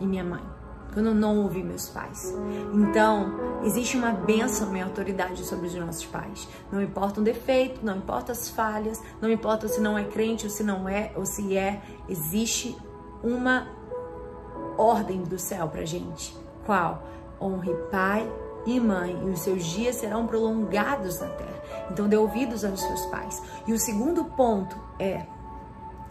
[0.00, 0.59] e minha mãe.
[0.92, 2.34] Quando eu não ouvi meus pais.
[2.74, 3.32] Então,
[3.62, 6.48] existe uma bênção e autoridade sobre os nossos pais.
[6.70, 10.50] Não importa o defeito, não importa as falhas, não importa se não é crente ou
[10.50, 12.76] se não é, ou se é, existe
[13.22, 13.68] uma
[14.76, 16.36] ordem do céu pra gente.
[16.66, 17.02] Qual?
[17.40, 18.30] Honre pai
[18.66, 21.62] e mãe, e os seus dias serão prolongados na terra.
[21.90, 23.42] Então, dê ouvidos aos seus pais.
[23.66, 25.24] E o segundo ponto é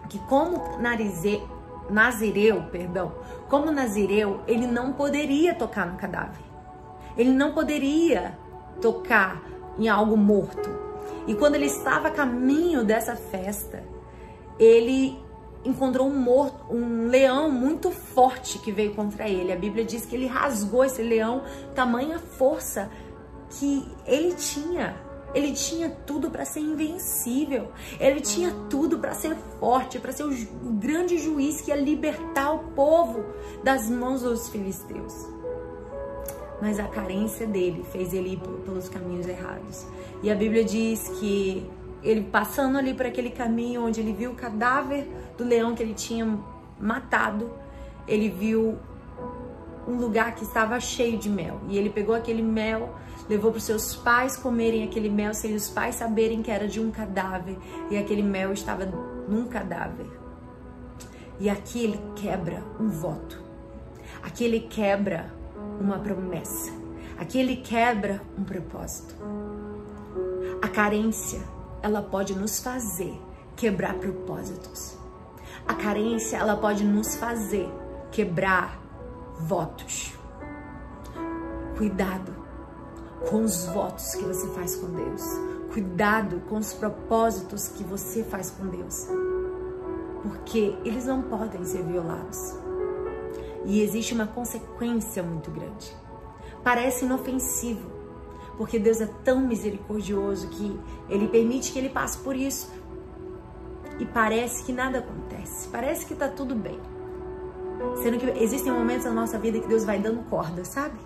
[0.10, 1.42] que como narize,
[1.90, 3.14] Nazireu, perdão,
[3.48, 6.42] como Nazireu, ele não poderia tocar no cadáver.
[7.18, 8.38] Ele não poderia
[8.82, 9.44] tocar
[9.78, 10.70] em algo morto.
[11.28, 13.84] E quando ele estava a caminho dessa festa,
[14.58, 15.18] ele
[15.64, 19.52] encontrou um morto, um leão muito forte que veio contra ele.
[19.52, 21.44] A Bíblia diz que ele rasgou esse leão,
[21.76, 22.90] tamanha força
[23.50, 24.96] que ele tinha.
[25.34, 27.72] Ele tinha tudo para ser invencível.
[28.00, 32.60] Ele tinha tudo para ser forte, para ser o grande juiz que ia libertar o
[32.74, 33.24] povo
[33.64, 35.14] das mãos dos filisteus.
[36.62, 39.86] Mas a carência dele fez ele ir pelos caminhos errados.
[40.22, 41.66] E a Bíblia diz que
[42.04, 45.08] ele passando ali por aquele caminho onde ele viu o cadáver
[45.38, 46.38] do leão que ele tinha
[46.80, 47.52] matado,
[48.08, 48.78] ele viu
[49.88, 51.60] um lugar que estava cheio de mel.
[51.68, 52.96] E ele pegou aquele mel
[53.30, 56.80] levou para os seus pais comerem aquele mel sem os pais saberem que era de
[56.80, 57.56] um cadáver
[57.92, 60.08] e aquele mel estava num cadáver.
[61.40, 63.42] E aqui ele quebra um voto.
[64.24, 65.32] Aqui ele quebra
[65.80, 66.72] uma promessa.
[67.18, 69.16] Aqui ele quebra um propósito.
[70.62, 71.40] A carência,
[71.82, 73.14] ela pode nos fazer
[73.56, 74.98] quebrar propósitos.
[75.66, 77.70] A carência, ela pode nos fazer
[78.12, 78.82] quebrar
[79.40, 80.14] votos.
[81.78, 82.39] Cuidado
[83.28, 85.24] com os votos que você faz com Deus.
[85.74, 89.08] Cuidado com os propósitos que você faz com Deus.
[90.24, 92.56] Porque eles não podem ser violados.
[93.66, 95.96] E existe uma consequência muito grande.
[96.64, 97.90] Parece inofensivo,
[98.58, 102.70] porque Deus é tão misericordioso que ele permite que ele passe por isso.
[104.00, 106.80] e parece que nada acontece, parece que tá tudo bem.
[108.02, 110.98] Sendo que existem momentos na nossa vida que Deus vai dando corda, sabe?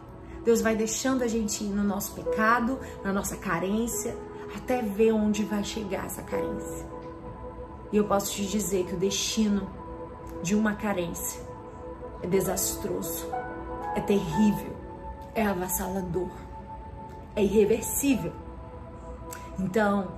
[0.44, 4.16] Deus vai deixando a gente ir no nosso pecado, na nossa carência,
[4.56, 6.86] até ver onde vai chegar essa carência.
[7.92, 9.70] E eu posso te dizer que o destino
[10.42, 11.42] de uma carência
[12.22, 13.28] é desastroso,
[13.96, 14.76] é terrível,
[15.34, 16.32] é avassalador,
[17.36, 18.34] é irreversível.
[19.58, 20.12] Então,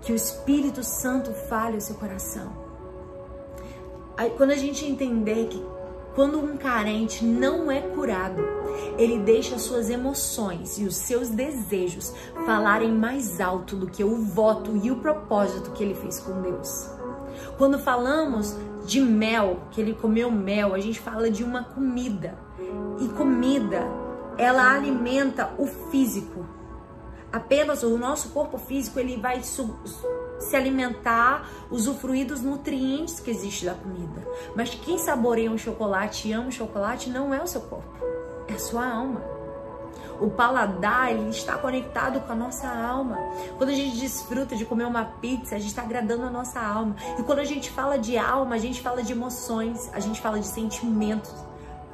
[0.00, 2.52] que o Espírito Santo fale o seu coração.
[4.16, 5.73] Aí, quando a gente entender que
[6.14, 8.42] quando um carente não é curado,
[8.96, 12.14] ele deixa suas emoções e os seus desejos
[12.46, 16.88] falarem mais alto do que o voto e o propósito que ele fez com Deus.
[17.58, 18.56] Quando falamos
[18.86, 22.38] de mel, que ele comeu mel, a gente fala de uma comida.
[23.00, 23.82] E comida,
[24.38, 26.46] ela alimenta o físico.
[27.32, 29.42] Apenas o nosso corpo físico, ele vai
[30.38, 34.26] se alimentar, usufruir dos nutrientes que existem da comida.
[34.54, 38.04] Mas quem saboreia um chocolate e ama o chocolate não é o seu corpo,
[38.48, 39.34] é a sua alma.
[40.20, 43.18] O paladar ele está conectado com a nossa alma.
[43.58, 46.94] Quando a gente desfruta de comer uma pizza, a gente está agradando a nossa alma.
[47.18, 50.38] E quando a gente fala de alma, a gente fala de emoções, a gente fala
[50.38, 51.34] de sentimentos.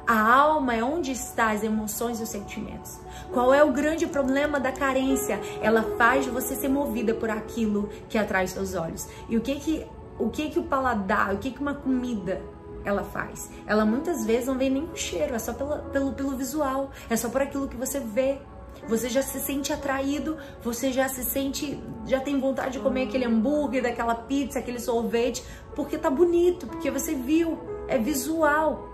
[0.05, 2.99] A alma é onde estão as emoções e os sentimentos.
[3.31, 5.39] Qual é o grande problema da carência?
[5.61, 9.07] Ela faz você ser movida por aquilo que atrai seus olhos.
[9.29, 9.85] E o que que
[10.19, 12.41] o que que o paladar, o que que uma comida
[12.83, 13.49] ela faz?
[13.65, 17.15] Ela muitas vezes não vem nem com cheiro, é só pelo, pelo, pelo visual, é
[17.15, 18.39] só por aquilo que você vê.
[18.87, 23.25] Você já se sente atraído, você já se sente, já tem vontade de comer aquele
[23.25, 25.43] hambúrguer, daquela pizza, aquele sorvete,
[25.75, 28.90] porque tá bonito, porque você viu, é visual.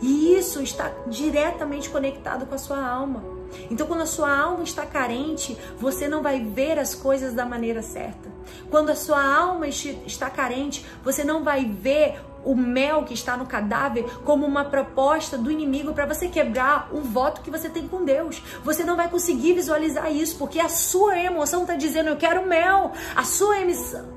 [0.00, 3.22] E isso está diretamente conectado com a sua alma.
[3.70, 7.82] Então, quando a sua alma está carente, você não vai ver as coisas da maneira
[7.82, 8.30] certa.
[8.70, 13.46] Quando a sua alma está carente, você não vai ver o mel que está no
[13.46, 18.04] cadáver como uma proposta do inimigo para você quebrar o voto que você tem com
[18.04, 18.42] Deus.
[18.64, 22.92] Você não vai conseguir visualizar isso porque a sua emoção está dizendo eu quero mel.
[23.14, 23.56] A sua,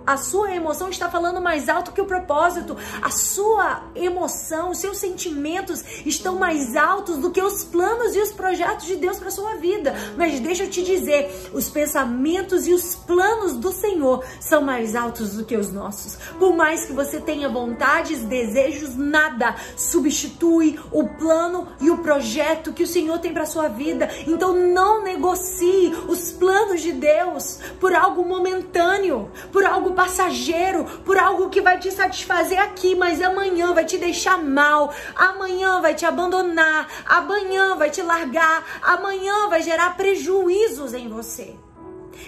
[0.06, 2.78] a sua emoção está falando mais alto que o propósito.
[3.02, 8.32] A sua emoção, os seus sentimentos estão mais altos do que os planos e os
[8.32, 9.94] projetos de Deus para sua vida.
[10.18, 15.36] Mas deixa eu te dizer, os pensamentos e os planos do Senhor são mais altos
[15.36, 16.16] do que os nossos.
[16.40, 22.74] Por mais que você tenha vontade vontades, desejos, nada substitui o plano e o projeto
[22.74, 24.10] que o Senhor tem para sua vida.
[24.28, 31.50] Então não negocie os planos de Deus por algo momentâneo, por algo passageiro, por algo
[31.50, 36.88] que vai te satisfazer aqui, mas amanhã vai te deixar mal, amanhã vai te abandonar,
[37.06, 41.56] amanhã vai te largar, amanhã vai gerar prejuízos em você.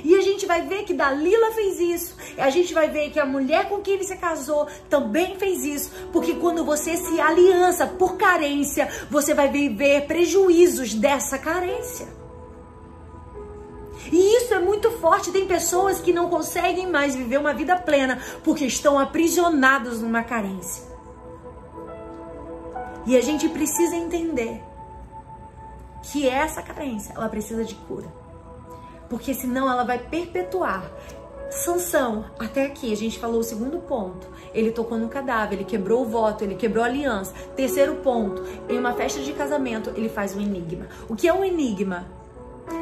[0.04, 2.16] E a gente vai ver que Dalila fez isso.
[2.38, 5.92] A gente vai ver que a mulher com quem ele se casou também fez isso.
[6.12, 12.08] Porque quando você se aliança por carência, você vai viver prejuízos dessa carência.
[14.12, 15.32] E isso é muito forte.
[15.32, 20.84] Tem pessoas que não conseguem mais viver uma vida plena porque estão aprisionados numa carência.
[23.08, 24.62] E a gente precisa entender
[26.02, 28.25] que essa carência, ela precisa de cura
[29.10, 30.84] porque senão ela vai perpetuar.
[31.50, 34.28] Sansão, até aqui a gente falou o segundo ponto.
[34.54, 37.34] Ele tocou no cadáver, ele quebrou o voto, ele quebrou a aliança.
[37.56, 40.88] Terceiro ponto, em uma festa de casamento, ele faz um enigma.
[41.08, 42.06] O que é um enigma?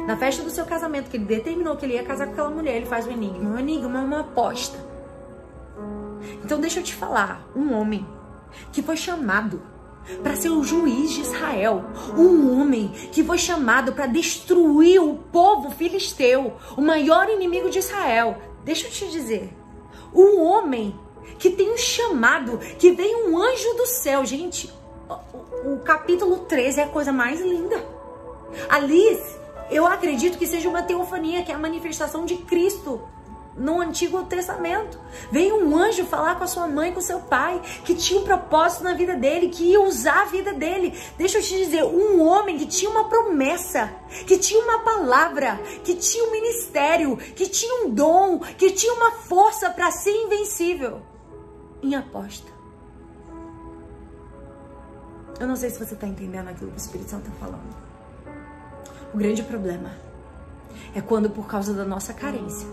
[0.06, 2.76] Na festa do seu casamento, que ele determinou que ele ia casar com aquela mulher,
[2.76, 3.50] ele faz um enigma.
[3.50, 4.78] Um enigma é uma aposta.
[6.42, 8.06] Então deixa eu te falar, um homem
[8.72, 9.60] que foi chamado
[10.22, 11.84] para ser o juiz de Israel,
[12.16, 18.38] um homem que foi chamado para destruir o povo filisteu, o maior inimigo de Israel.
[18.64, 19.52] Deixa eu te dizer,
[20.14, 20.98] um homem
[21.38, 24.72] que tem um chamado, que vem um anjo do céu, gente.
[25.08, 27.84] O, o capítulo 13 é a coisa mais linda.
[28.68, 29.20] Ali,
[29.70, 33.02] eu acredito que seja uma teofania, que é a manifestação de Cristo
[33.56, 34.98] no Antigo Testamento.
[35.30, 38.84] Veio um anjo falar com a sua mãe, com seu pai, que tinha um propósito
[38.84, 40.98] na vida dele, que ia usar a vida dele.
[41.16, 43.92] Deixa eu te dizer, um homem que tinha uma promessa,
[44.26, 49.12] que tinha uma palavra, que tinha um ministério, que tinha um dom, que tinha uma
[49.12, 51.02] força para ser invencível.
[51.82, 52.52] Em aposta.
[55.38, 57.76] Eu não sei se você está entendendo aquilo que o Espírito Santo está falando.
[59.12, 59.92] O grande problema
[60.94, 62.68] é quando, por causa da nossa carência,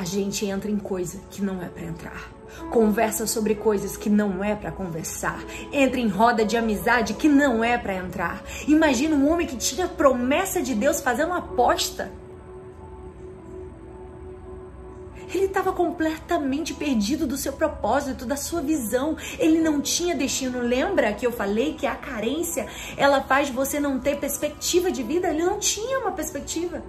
[0.00, 2.32] a gente entra em coisa que não é para entrar.
[2.70, 5.44] Conversa sobre coisas que não é para conversar.
[5.70, 8.42] Entra em roda de amizade que não é para entrar.
[8.66, 12.10] Imagina um homem que tinha promessa de Deus fazendo uma aposta.
[15.34, 19.18] Ele estava completamente perdido do seu propósito, da sua visão.
[19.38, 20.60] Ele não tinha destino.
[20.60, 25.28] Lembra que eu falei que a carência ela faz você não ter perspectiva de vida?
[25.28, 26.82] Ele não tinha uma perspectiva.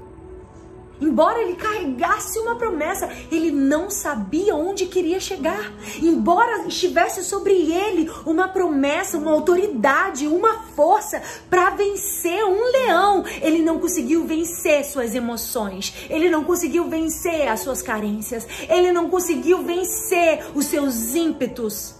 [1.02, 5.74] Embora ele carregasse uma promessa, ele não sabia onde queria chegar.
[5.99, 13.64] Embora estivesse sobre ele uma promessa, uma autoridade, uma força para vencer um leão, ele
[13.64, 15.91] não conseguiu vencer suas emoções.
[16.08, 18.47] Ele não conseguiu vencer as suas carências.
[18.70, 21.95] Ele não conseguiu vencer os seus ímpetos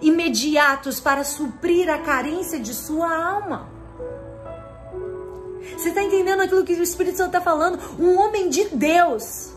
[0.00, 3.75] imediatos para suprir a carência de sua alma.
[5.86, 7.78] Você está entendendo aquilo que o Espírito Santo está falando?
[7.96, 9.52] Um homem de Deus,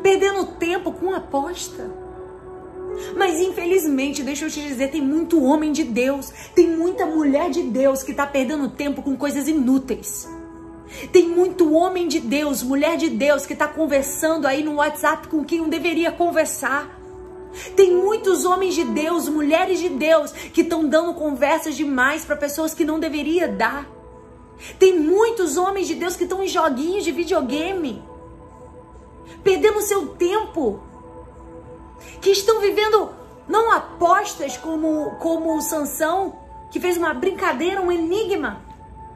[0.00, 1.90] perdendo tempo com aposta.
[3.16, 7.64] Mas infelizmente, deixa eu te dizer, tem muito homem de Deus, tem muita mulher de
[7.64, 10.28] Deus que está perdendo tempo com coisas inúteis.
[11.10, 15.44] Tem muito homem de Deus, mulher de Deus que está conversando aí no WhatsApp com
[15.44, 16.96] quem não deveria conversar.
[17.74, 22.72] Tem muitos homens de Deus, mulheres de Deus que estão dando conversas demais para pessoas
[22.72, 23.97] que não deveria dar.
[24.78, 28.02] Tem muitos homens de Deus que estão em joguinhos de videogame,
[29.42, 30.80] perdendo seu tempo,
[32.20, 33.10] que estão vivendo
[33.46, 36.38] não apostas como como Sansão,
[36.70, 38.62] que fez uma brincadeira, um enigma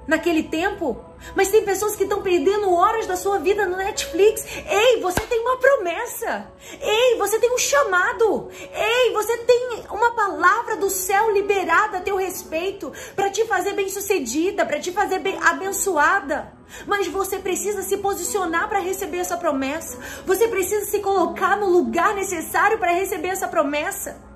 [0.07, 0.97] naquele tempo,
[1.35, 4.45] mas tem pessoas que estão perdendo horas da sua vida no Netflix.
[4.69, 6.47] Ei, você tem uma promessa.
[6.81, 8.49] Ei, você tem um chamado.
[8.75, 14.65] Ei, você tem uma palavra do céu liberada a teu respeito para te fazer bem-sucedida,
[14.67, 16.53] para te fazer bem abençoada.
[16.87, 19.99] Mas você precisa se posicionar para receber essa promessa.
[20.27, 24.32] Você precisa se colocar no lugar necessário para receber essa promessa.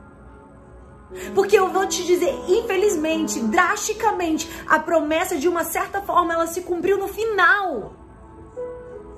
[1.34, 6.62] Porque eu vou te dizer, infelizmente, drasticamente, a promessa de uma certa forma ela se
[6.62, 7.92] cumpriu no final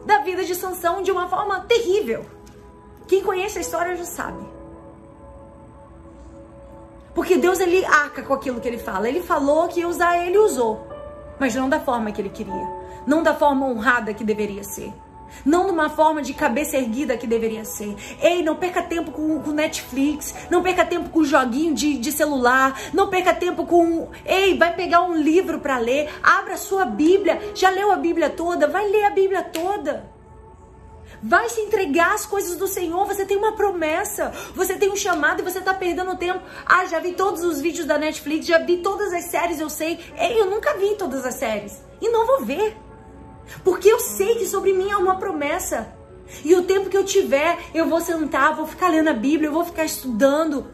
[0.04, 2.24] da vida de Sansão de uma forma terrível.
[3.06, 4.46] Quem conhece a história já sabe.
[7.14, 9.08] Porque Deus ele arca com aquilo que ele fala.
[9.08, 10.86] Ele falou que ia usar, ele usou,
[11.38, 12.68] mas não da forma que ele queria,
[13.06, 14.92] não da forma honrada que deveria ser.
[15.44, 17.94] Não numa forma de cabeça erguida que deveria ser.
[18.20, 20.34] Ei, não perca tempo com, com Netflix.
[20.50, 22.78] Não perca tempo com joguinho de, de celular.
[22.92, 24.08] Não perca tempo com.
[24.24, 26.08] Ei, vai pegar um livro para ler.
[26.22, 27.40] Abra sua Bíblia.
[27.54, 28.66] Já leu a Bíblia toda?
[28.66, 30.18] Vai ler a Bíblia toda.
[31.22, 33.04] Vai se entregar às coisas do Senhor.
[33.06, 34.32] Você tem uma promessa.
[34.54, 36.40] Você tem um chamado e você tá perdendo tempo.
[36.64, 38.46] Ah, já vi todos os vídeos da Netflix.
[38.46, 39.98] Já vi todas as séries, eu sei.
[40.16, 41.82] Ei, eu nunca vi todas as séries.
[42.00, 42.87] E não vou ver.
[43.64, 45.92] Porque eu sei que sobre mim há uma promessa.
[46.44, 49.52] E o tempo que eu tiver, eu vou sentar, vou ficar lendo a Bíblia, eu
[49.52, 50.66] vou ficar estudando,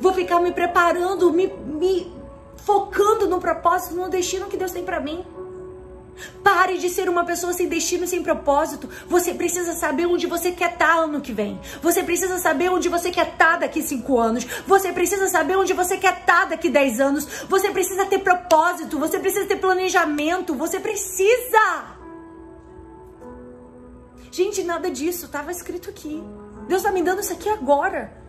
[0.00, 2.12] vou ficar me preparando, me, me
[2.56, 5.24] focando no propósito, no destino que Deus tem para mim.
[6.42, 8.88] Pare de ser uma pessoa sem destino, sem propósito.
[9.08, 11.60] Você precisa saber onde você quer estar tá ano que vem.
[11.82, 14.44] Você precisa saber onde você quer estar tá daqui cinco anos.
[14.66, 17.26] Você precisa saber onde você quer estar tá daqui dez anos.
[17.48, 18.98] Você precisa ter propósito.
[18.98, 20.54] Você precisa ter planejamento.
[20.54, 21.96] Você precisa.
[24.30, 26.22] Gente, nada disso estava escrito aqui.
[26.68, 28.25] Deus está me dando isso aqui agora.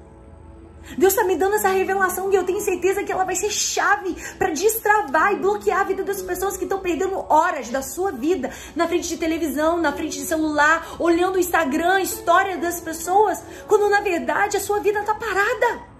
[0.95, 4.15] Deus está me dando essa revelação e eu tenho certeza que ela vai ser chave
[4.37, 8.51] para destravar e bloquear a vida das pessoas que estão perdendo horas da sua vida
[8.75, 13.89] na frente de televisão, na frente de celular, olhando o Instagram, história das pessoas, quando
[13.89, 15.97] na verdade a sua vida está parada.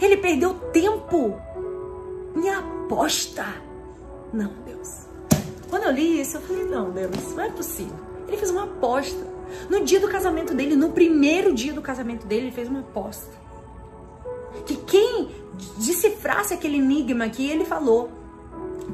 [0.00, 1.40] Ele perdeu tempo
[2.36, 3.44] em aposta.
[4.32, 5.06] Não, Deus.
[5.68, 7.96] Quando eu li isso, eu falei: não, Deus, não é possível.
[8.26, 9.37] Ele fez uma aposta.
[9.68, 13.32] No dia do casamento dele, no primeiro dia do casamento dele, ele fez uma aposta.
[14.66, 15.30] Que quem
[15.76, 18.10] decifrasse aquele enigma que ele falou,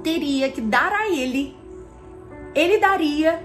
[0.03, 1.57] teria que dar a ele,
[2.55, 3.45] ele daria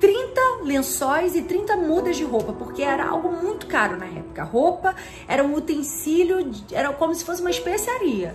[0.00, 4.42] 30 lençóis e 30 mudas de roupa, porque era algo muito caro na época.
[4.44, 4.94] Roupa
[5.26, 8.34] era um utensílio, era como se fosse uma especiaria.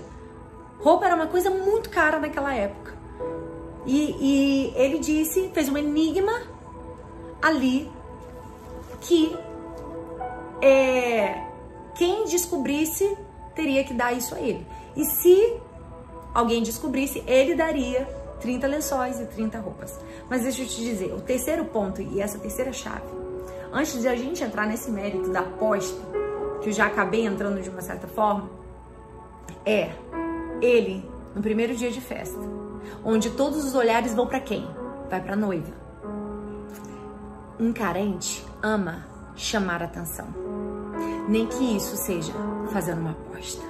[0.79, 2.97] Roupa era uma coisa muito cara naquela época.
[3.85, 6.41] E, e ele disse, fez um enigma
[7.41, 7.89] ali
[9.01, 9.35] que
[10.61, 11.41] é,
[11.95, 13.17] quem descobrisse
[13.55, 14.65] teria que dar isso a ele.
[14.95, 15.57] E se
[16.33, 18.07] alguém descobrisse, ele daria
[18.39, 19.99] 30 lençóis e 30 roupas.
[20.29, 23.07] Mas deixa eu te dizer, o terceiro ponto e essa terceira chave,
[23.71, 25.99] antes de a gente entrar nesse mérito da aposta,
[26.61, 28.49] que eu já acabei entrando de uma certa forma,
[29.65, 29.91] é
[30.61, 32.39] ele no primeiro dia de festa,
[33.03, 34.67] onde todos os olhares vão para quem?
[35.09, 35.88] Vai para noiva.
[37.59, 39.05] Um carente ama
[39.35, 40.27] chamar atenção,
[41.27, 42.31] nem que isso seja
[42.71, 43.61] fazendo uma aposta.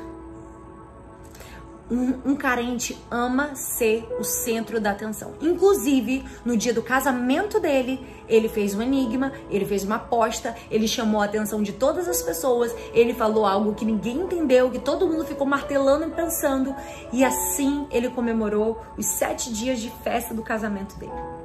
[1.89, 5.33] um, um, carente ama ser o centro da atenção.
[5.41, 10.87] Inclusive, no dia do casamento dele, ele fez um enigma, ele fez uma aposta, ele
[10.87, 15.07] chamou a atenção de todas as pessoas, ele falou algo que ninguém entendeu, que todo
[15.07, 16.75] mundo ficou martelando e pensando,
[17.11, 21.38] e assim ele comemorou os sete dias de festa do casamento dele.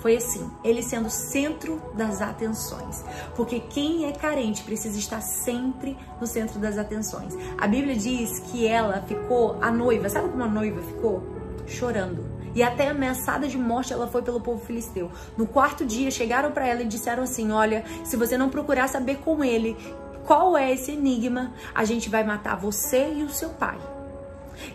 [0.00, 3.04] Foi assim, ele sendo centro das atenções.
[3.36, 7.36] Porque quem é carente precisa estar sempre no centro das atenções.
[7.58, 11.22] A Bíblia diz que ela ficou, a noiva, sabe como a noiva ficou?
[11.66, 12.24] Chorando.
[12.54, 15.10] E até ameaçada de morte ela foi pelo povo filisteu.
[15.36, 19.18] No quarto dia chegaram para ela e disseram assim: Olha, se você não procurar saber
[19.18, 19.76] com ele
[20.24, 23.78] qual é esse enigma, a gente vai matar você e o seu pai.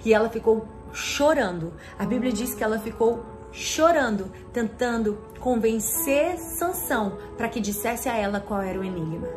[0.06, 1.74] E ela ficou chorando.
[2.00, 8.40] A Bíblia diz que ela ficou chorando, tentando convencer Sansão para que dissesse a ela
[8.40, 9.28] qual era o enigma.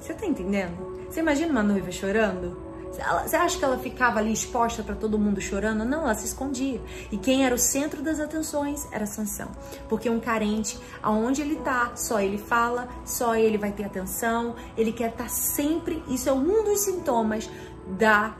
[0.00, 0.94] Você tá entendendo?
[1.10, 2.62] Você imagina uma noiva chorando?
[3.24, 5.84] Você acha que ela ficava ali exposta para todo mundo chorando?
[5.84, 6.80] Não, ela se escondia.
[7.10, 9.48] E quem era o centro das atenções era Sansão.
[9.88, 14.92] Porque um carente, aonde ele tá, só ele fala, só ele vai ter atenção, ele
[14.92, 16.04] quer estar tá sempre.
[16.06, 17.50] Isso é um dos sintomas
[17.98, 18.36] da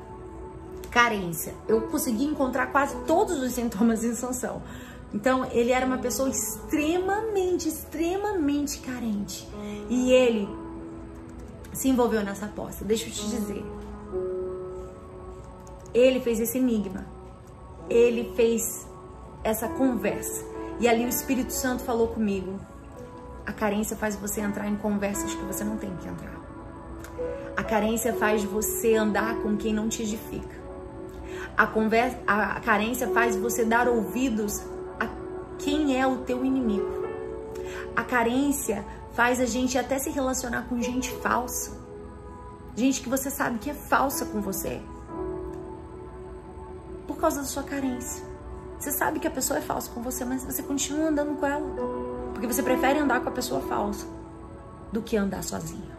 [0.95, 1.53] carência.
[1.67, 4.63] Eu consegui encontrar quase todos os sintomas em Sansão.
[5.13, 9.49] Então, ele era uma pessoa extremamente, extremamente carente.
[9.91, 10.49] E ele
[11.73, 12.85] se envolveu nessa aposta.
[12.85, 13.65] Deixa eu te dizer.
[15.93, 17.05] Ele fez esse enigma.
[17.91, 18.87] Ele fez
[19.43, 20.45] essa conversa.
[20.79, 22.61] E ali o Espírito Santo falou comigo.
[23.45, 26.41] A carência faz você entrar em conversas que você não tem que entrar.
[27.57, 30.64] A carência faz você andar com quem não te edifica.
[31.57, 34.63] A, conversa, a carência faz você dar ouvidos
[34.99, 35.09] a
[35.59, 37.05] quem é o teu inimigo.
[37.95, 41.73] A carência faz a gente até se relacionar com gente falsa.
[42.75, 44.83] Gente que você sabe que é falsa com você.
[47.07, 48.25] Por causa da sua carência.
[48.79, 51.65] Você sabe que a pessoa é falsa com você, mas você continua andando com ela.
[52.33, 54.07] Porque você prefere andar com a pessoa falsa
[54.93, 55.95] do que andar sozinho.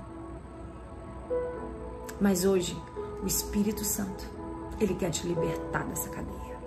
[2.19, 2.77] Mas hoje,
[3.23, 4.34] o Espírito Santo
[4.79, 6.57] ele quer te libertar dessa cadeia.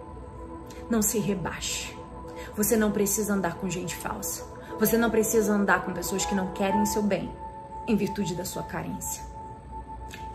[0.88, 1.96] Não se rebaixe.
[2.56, 4.44] Você não precisa andar com gente falsa.
[4.78, 7.30] Você não precisa andar com pessoas que não querem seu bem,
[7.86, 9.22] em virtude da sua carência.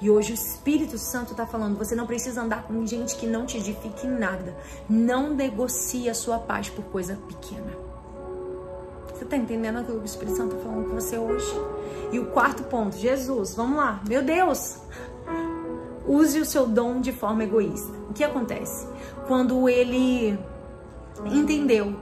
[0.01, 3.45] E hoje o Espírito Santo está falando: você não precisa andar com gente que não
[3.45, 4.55] te edifique em nada.
[4.89, 7.71] Não negocie a sua paz por coisa pequena.
[9.13, 11.53] Você está entendendo aquilo que o Espírito Santo está falando com você hoje?
[12.11, 14.01] E o quarto ponto, Jesus, vamos lá.
[14.07, 14.79] Meu Deus,
[16.07, 17.93] use o seu dom de forma egoísta.
[18.09, 18.87] O que acontece?
[19.27, 20.37] Quando ele
[21.25, 21.95] entendeu,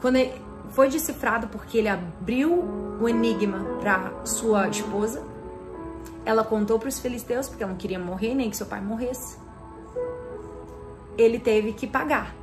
[0.00, 0.32] quando ele
[0.70, 2.64] foi decifrado porque ele abriu
[3.00, 5.22] o enigma para sua esposa,
[6.24, 9.36] ela contou para os filisteus porque ela não queria morrer nem que seu pai morresse.
[11.16, 12.34] Ele teve que pagar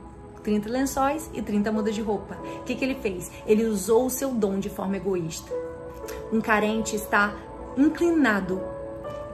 [0.44, 2.36] 30 lençóis e 30 mudas de roupa.
[2.60, 3.32] O que, que ele fez?
[3.46, 5.52] Ele usou o seu dom de forma egoísta.
[6.32, 7.34] Um carente está
[7.78, 8.62] inclinado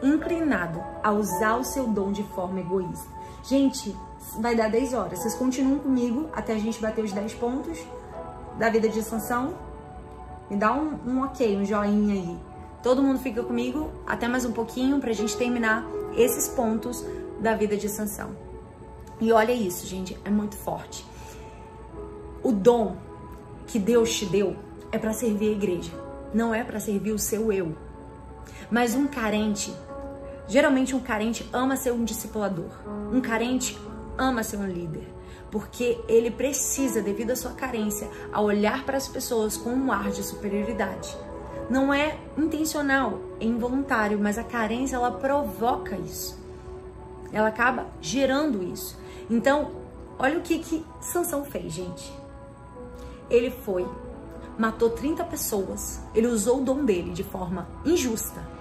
[0.01, 3.07] inclinado a usar o seu dom de forma egoísta.
[3.43, 3.95] Gente,
[4.39, 5.19] vai dar 10 horas.
[5.19, 7.79] Vocês continuam comigo até a gente bater os 10 pontos
[8.57, 9.53] da vida de sanção?
[10.49, 12.37] Me dá um, um ok, um joinha aí.
[12.81, 15.85] Todo mundo fica comigo até mais um pouquinho pra gente terminar
[16.15, 17.03] esses pontos
[17.39, 18.31] da vida de sanção.
[19.19, 21.05] E olha isso, gente, é muito forte.
[22.43, 22.95] O dom
[23.65, 24.55] que Deus te deu
[24.91, 25.91] é para servir a igreja,
[26.33, 27.75] não é para servir o seu eu.
[28.71, 29.73] Mas um carente
[30.47, 32.69] Geralmente um carente ama ser um discipulador.
[33.11, 33.77] Um carente
[34.17, 35.05] ama ser um líder,
[35.51, 40.09] porque ele precisa, devido à sua carência, a olhar para as pessoas com um ar
[40.09, 41.15] de superioridade.
[41.69, 46.39] Não é intencional, é involuntário, mas a carência ela provoca isso.
[47.33, 48.97] Ela acaba gerando isso.
[49.29, 49.71] Então,
[50.17, 52.09] olha o que que Sansão fez, gente.
[53.29, 53.85] Ele foi,
[54.57, 56.01] matou 30 pessoas.
[56.15, 58.56] Ele usou o dom dele de forma injusta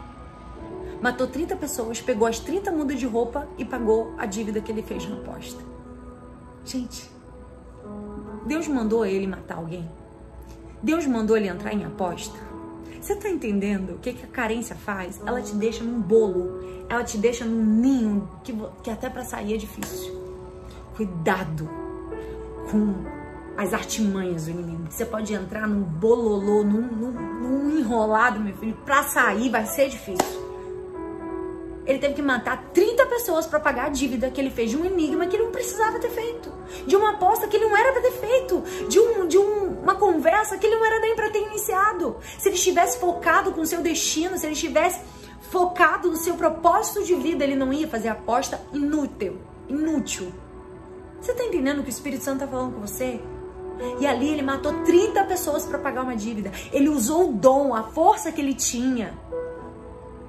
[1.01, 4.83] matou 30 pessoas, pegou as 30 mudas de roupa e pagou a dívida que ele
[4.83, 5.63] fez na aposta.
[6.65, 7.11] Gente,
[8.47, 9.89] Deus mandou ele matar alguém?
[10.83, 12.39] Deus mandou ele entrar em aposta?
[13.01, 15.21] Você tá entendendo o que, que a carência faz?
[15.25, 19.55] Ela te deixa num bolo, ela te deixa num ninho que, que até para sair
[19.55, 20.13] é difícil.
[20.97, 21.69] Cuidado
[22.71, 22.95] com
[23.57, 24.85] as artimanhas do inimigo.
[24.91, 29.89] Você pode entrar num bololô, num, num, num enrolado, meu filho, pra sair vai ser
[29.89, 30.46] difícil
[31.87, 34.85] ele teve que matar 30 pessoas para pagar a dívida que ele fez de um
[34.85, 36.53] enigma que ele não precisava ter feito,
[36.87, 39.95] de uma aposta que ele não era para ter feito, de, um, de um, uma
[39.95, 42.17] conversa que ele não era nem para ter iniciado.
[42.39, 45.01] Se ele estivesse focado com o seu destino, se ele estivesse
[45.51, 50.33] focado no seu propósito de vida, ele não ia fazer aposta inútil, inútil.
[51.21, 53.21] Você tá entendendo o que o Espírito Santo tá falando com você?
[54.01, 56.51] E ali ele matou 30 pessoas para pagar uma dívida.
[56.73, 59.15] Ele usou o dom, a força que ele tinha.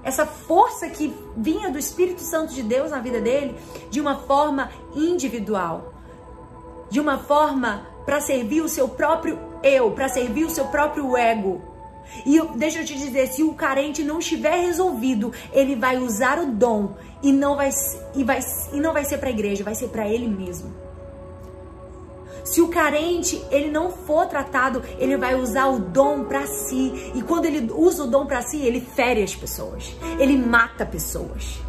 [0.08, 3.58] Essa força que vinha do Espírito Santo de Deus na vida dele
[3.90, 5.94] de uma forma individual.
[6.90, 11.62] De uma forma para servir o seu próprio eu, para servir o seu próprio ego.
[12.26, 16.54] E deixa eu te dizer, se o carente não estiver resolvido, ele vai usar o
[16.54, 17.70] dom e não vai
[18.16, 18.40] e vai
[18.72, 20.87] e não vai ser para a igreja, vai ser para ele mesmo.
[22.48, 27.12] Se o carente ele não for tratado, ele vai usar o dom para si.
[27.14, 29.94] E quando ele usa o dom para si, ele fere as pessoas.
[30.18, 31.60] Ele mata pessoas.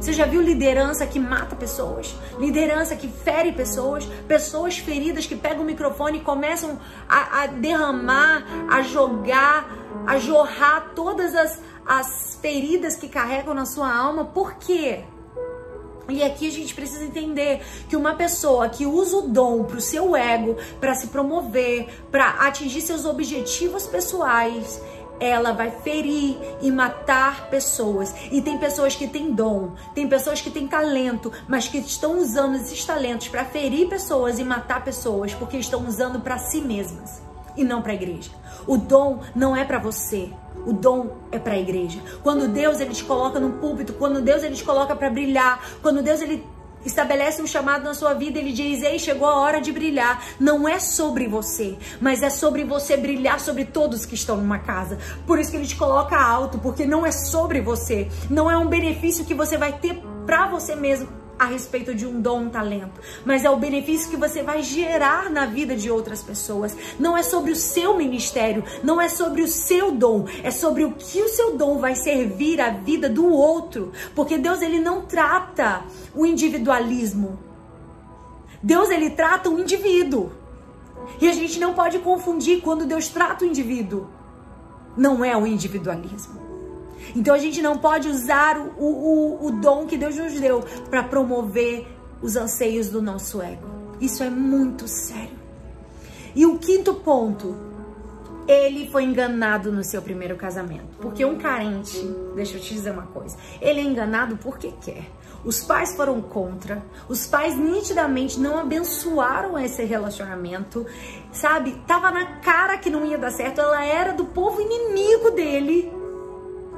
[0.00, 2.14] Você já viu liderança que mata pessoas?
[2.38, 4.04] Liderança que fere pessoas?
[4.28, 9.68] Pessoas feridas que pegam o microfone e começam a, a derramar, a jogar,
[10.06, 14.26] a jorrar todas as, as feridas que carregam na sua alma.
[14.26, 15.04] Por quê?
[16.08, 19.80] E aqui a gente precisa entender que uma pessoa que usa o dom para o
[19.80, 24.80] seu ego, para se promover, para atingir seus objetivos pessoais,
[25.18, 28.14] ela vai ferir e matar pessoas.
[28.30, 32.56] E tem pessoas que têm dom, tem pessoas que têm talento, mas que estão usando
[32.56, 37.22] esses talentos para ferir pessoas e matar pessoas porque estão usando para si mesmas
[37.56, 38.30] e não para a igreja.
[38.66, 40.30] O dom não é para você.
[40.66, 42.00] O dom é para a igreja.
[42.22, 46.02] Quando Deus ele te coloca no púlpito, quando Deus ele te coloca para brilhar, quando
[46.02, 46.44] Deus ele
[46.84, 50.24] estabelece um chamado na sua vida, ele diz: Ei, chegou a hora de brilhar.
[50.38, 54.98] Não é sobre você, mas é sobre você brilhar sobre todos que estão numa casa.
[55.26, 58.66] Por isso que ele te coloca alto, porque não é sobre você, não é um
[58.66, 63.00] benefício que você vai ter para você mesmo a respeito de um dom, um talento,
[63.24, 66.76] mas é o benefício que você vai gerar na vida de outras pessoas.
[66.98, 70.92] Não é sobre o seu ministério, não é sobre o seu dom, é sobre o
[70.92, 75.84] que o seu dom vai servir à vida do outro, porque Deus ele não trata
[76.14, 77.38] o individualismo.
[78.62, 80.32] Deus ele trata o indivíduo.
[81.20, 84.08] E a gente não pode confundir quando Deus trata o indivíduo.
[84.96, 86.43] Não é o individualismo.
[87.14, 91.02] Então a gente não pode usar o, o, o dom que Deus nos deu para
[91.02, 91.86] promover
[92.20, 93.68] os anseios do nosso ego.
[94.00, 95.38] Isso é muito sério.
[96.34, 97.56] E o quinto ponto,
[98.48, 100.96] ele foi enganado no seu primeiro casamento.
[101.00, 101.98] Porque um carente,
[102.34, 105.04] deixa eu te dizer uma coisa, ele é enganado porque quer.
[105.44, 110.86] Os pais foram contra, os pais nitidamente não abençoaram esse relacionamento,
[111.30, 111.76] sabe?
[111.86, 115.92] Tava na cara que não ia dar certo, ela era do povo inimigo dele.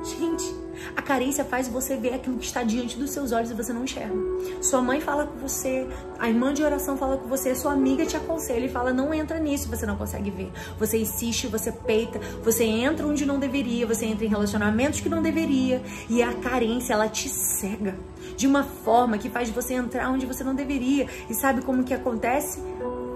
[0.06, 0.54] Gente,
[0.94, 3.82] a carência faz você ver aquilo que está diante dos seus olhos e você não
[3.82, 4.14] enxerga.
[4.62, 5.84] Sua mãe fala com você,
[6.16, 9.40] a irmã de oração fala com você, sua amiga te aconselha e fala: não entra
[9.40, 10.52] nisso, você não consegue ver.
[10.78, 15.20] Você insiste, você peita, você entra onde não deveria, você entra em relacionamentos que não
[15.20, 15.82] deveria.
[16.08, 17.96] E a carência, ela te cega
[18.36, 21.08] de uma forma que faz você entrar onde você não deveria.
[21.28, 22.60] E sabe como que acontece?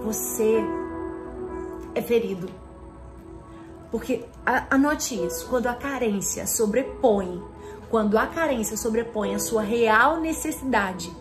[0.03, 0.61] Você
[1.95, 2.60] é ferido
[3.91, 4.25] porque
[4.69, 7.43] anote isso, quando a carência sobrepõe,
[7.89, 11.13] quando a carência sobrepõe a sua real necessidade,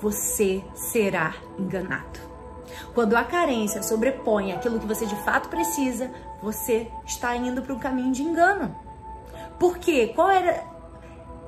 [0.00, 2.20] você será enganado.
[2.94, 7.78] Quando a carência sobrepõe aquilo que você de fato precisa, você está indo para um
[7.78, 8.74] caminho de engano.
[9.58, 10.12] Por quê?
[10.14, 10.64] Qual era,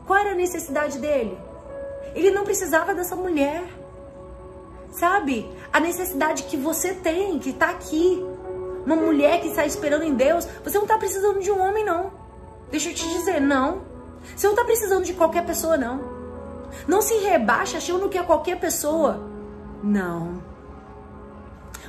[0.07, 1.39] qual era a necessidade dele?
[2.15, 3.63] Ele não precisava dessa mulher.
[4.91, 5.51] Sabe?
[5.73, 8.25] A necessidade que você tem, que está aqui,
[8.85, 12.13] uma mulher que está esperando em Deus, você não está precisando de um homem, não.
[12.71, 13.83] Deixa eu te dizer, não.
[14.35, 16.01] Você não está precisando de qualquer pessoa, não.
[16.87, 19.21] Não se rebaixa achando que é qualquer pessoa.
[19.83, 20.43] Não.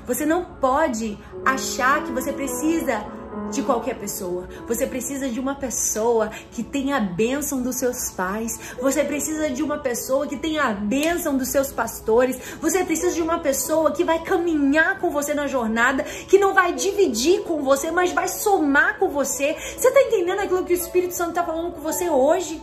[0.06, 3.04] Você não pode achar que você precisa
[3.52, 4.48] de qualquer pessoa.
[4.68, 8.60] Você precisa de uma pessoa que tenha a bênção dos seus pais.
[8.82, 12.38] Você precisa de uma pessoa que tenha a bênção dos seus pastores.
[12.62, 16.74] Você precisa de uma pessoa que vai caminhar com você na jornada, que não vai
[16.74, 19.54] dividir com você, mas vai somar com você.
[19.54, 22.62] Você está entendendo aquilo que o Espírito Santo está falando com você hoje?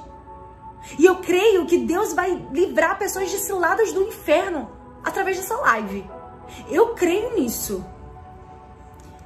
[0.98, 4.70] E eu creio que Deus vai livrar pessoas de ciladas do inferno
[5.02, 6.04] através dessa live.
[6.68, 7.84] Eu creio nisso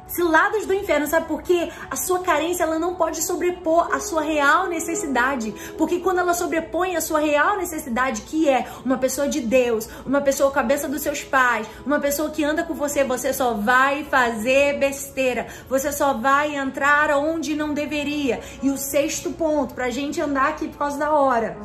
[0.08, 1.70] ciladas do inferno, sabe por quê?
[1.90, 6.96] A sua carência ela não pode sobrepor a sua real necessidade, porque quando ela sobrepõe
[6.96, 11.22] a sua real necessidade, que é uma pessoa de Deus, uma pessoa cabeça dos seus
[11.22, 16.54] pais, uma pessoa que anda com você, você só vai fazer besteira, você só vai
[16.54, 18.40] entrar onde não deveria.
[18.62, 21.56] E o sexto ponto, pra gente andar aqui por causa da hora,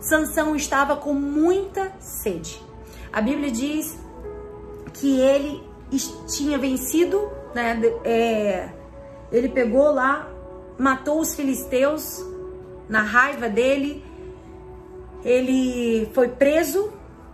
[0.00, 2.60] Sansão estava com muita sede.
[3.12, 3.96] A Bíblia diz
[4.92, 5.62] que ele
[6.28, 7.80] tinha vencido né?
[8.04, 8.68] É,
[9.30, 10.28] ele pegou lá,
[10.78, 12.24] matou os filisteus
[12.88, 14.04] na raiva dele,
[15.24, 16.92] ele foi preso,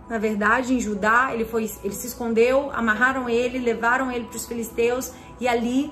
[0.09, 4.45] na verdade, em Judá, ele foi, ele se escondeu, amarraram ele, levaram ele para os
[4.45, 5.91] filisteus e ali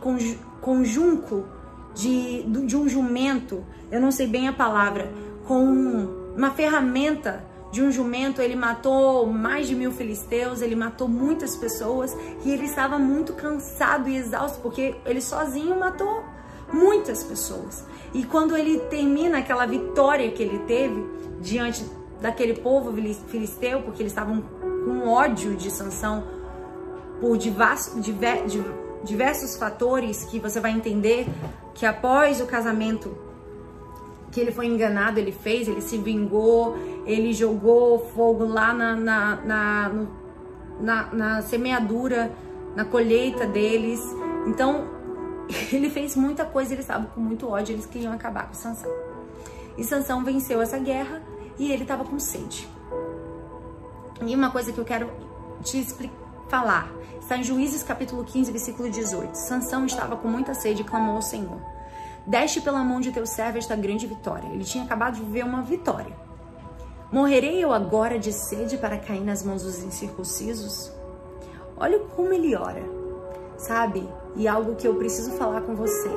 [0.00, 0.16] com,
[0.60, 1.46] com junco
[1.94, 5.10] de, de um jumento, eu não sei bem a palavra,
[5.46, 5.64] com
[6.36, 12.16] uma ferramenta de um jumento, ele matou mais de mil filisteus, ele matou muitas pessoas
[12.44, 16.24] e ele estava muito cansado e exausto porque ele sozinho matou
[16.72, 17.84] muitas pessoas.
[18.14, 21.04] E quando ele termina aquela vitória que ele teve
[21.40, 21.84] diante
[22.20, 22.92] daquele povo
[23.28, 26.24] filisteu, porque eles estavam com ódio de Sansão
[27.20, 31.26] por diversos, fatores que você vai entender
[31.74, 33.27] que após o casamento
[34.30, 36.76] que ele foi enganado, ele fez, ele se vingou,
[37.06, 40.08] ele jogou fogo lá na, na, na, no,
[40.80, 42.30] na, na semeadura,
[42.76, 44.00] na colheita deles.
[44.46, 44.86] Então,
[45.72, 48.90] ele fez muita coisa, ele estava com muito ódio, eles queriam acabar com Sansão.
[49.76, 51.22] E Sansão venceu essa guerra
[51.58, 52.68] e ele estava com sede.
[54.26, 55.08] E uma coisa que eu quero
[55.62, 55.86] te
[56.48, 56.90] falar,
[57.20, 59.34] está em Juízes capítulo 15, versículo 18.
[59.34, 61.77] Sansão estava com muita sede e clamou ao Senhor.
[62.28, 64.52] Deste pela mão de teu servo esta grande vitória.
[64.52, 66.14] Ele tinha acabado de viver uma vitória.
[67.10, 70.92] Morrerei eu agora de sede para cair nas mãos dos incircuncisos?
[71.74, 72.84] Olha como ele ora,
[73.56, 74.06] sabe?
[74.36, 76.10] E algo que eu preciso falar com você.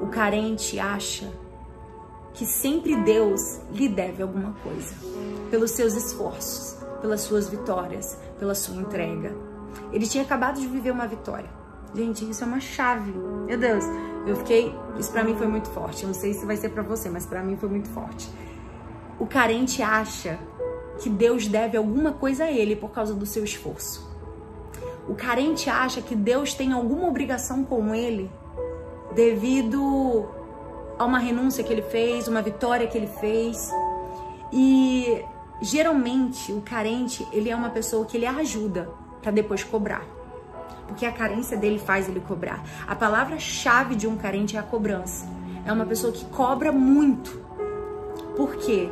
[0.00, 1.30] O carente acha
[2.32, 4.94] que sempre Deus lhe deve alguma coisa,
[5.50, 9.36] pelos seus esforços, pelas suas vitórias, pela sua entrega.
[9.92, 11.50] Ele tinha acabado de viver uma vitória.
[11.94, 13.12] Gente, isso é uma chave.
[13.46, 13.84] Meu Deus,
[14.26, 16.02] eu fiquei, isso para mim foi muito forte.
[16.02, 18.28] Eu não sei se vai ser para você, mas para mim foi muito forte.
[19.18, 20.38] O carente acha
[20.98, 24.04] que Deus deve alguma coisa a ele por causa do seu esforço.
[25.08, 28.28] O carente acha que Deus tem alguma obrigação com ele
[29.14, 30.28] devido
[30.98, 33.70] a uma renúncia que ele fez, uma vitória que ele fez.
[34.52, 35.24] E
[35.62, 38.90] geralmente o carente, ele é uma pessoa que ele ajuda
[39.22, 40.15] para depois cobrar.
[40.86, 42.62] Porque a carência dele faz ele cobrar.
[42.86, 45.26] A palavra-chave de um carente é a cobrança.
[45.64, 47.40] É uma pessoa que cobra muito.
[48.36, 48.88] Por quê?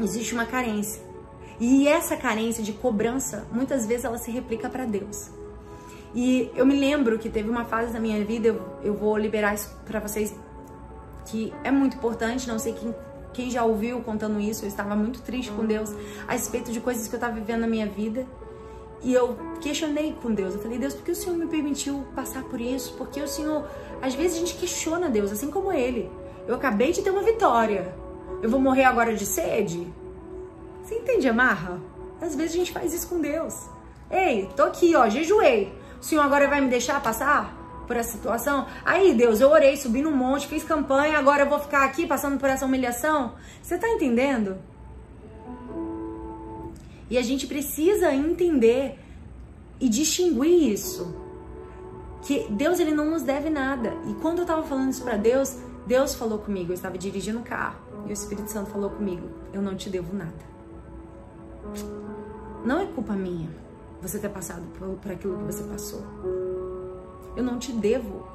[0.00, 1.02] Existe uma carência.
[1.58, 5.30] E essa carência de cobrança, muitas vezes ela se replica para Deus.
[6.14, 9.54] E eu me lembro que teve uma fase da minha vida, eu, eu vou liberar
[9.54, 10.34] isso para vocês
[11.26, 12.94] que é muito importante, não sei quem,
[13.32, 15.92] quem já ouviu contando isso, eu estava muito triste com Deus
[16.26, 18.26] a respeito de coisas que eu estava vivendo na minha vida.
[19.02, 20.54] E eu questionei com Deus.
[20.54, 22.94] Eu falei, Deus, por que o Senhor me permitiu passar por isso?
[22.94, 23.64] Porque o Senhor,
[24.00, 26.10] às vezes a gente questiona Deus, assim como ele.
[26.46, 27.94] Eu acabei de ter uma vitória.
[28.42, 29.86] Eu vou morrer agora de sede?
[30.82, 31.80] Você entende, amarra?
[32.20, 33.68] Às vezes a gente faz isso com Deus.
[34.10, 35.72] Ei, tô aqui, ó, jejuei.
[36.00, 37.66] O Senhor agora vai me deixar passar?
[37.86, 38.66] por essa situação.
[38.84, 42.38] Aí, Deus, eu orei, subi no monte, fiz campanha, agora eu vou ficar aqui passando
[42.38, 43.34] por essa humilhação.
[43.62, 44.58] Você tá entendendo?
[47.08, 48.98] E a gente precisa entender
[49.80, 51.14] e distinguir isso.
[52.22, 53.92] Que Deus ele não nos deve nada.
[54.08, 55.56] E quando eu tava falando isso para Deus,
[55.86, 59.62] Deus falou comigo, eu estava dirigindo o carro, e o Espírito Santo falou comigo: "Eu
[59.62, 60.56] não te devo nada".
[62.64, 63.48] Não é culpa minha
[64.02, 66.02] você ter passado por, por aquilo que você passou.
[67.36, 68.26] Eu não te devo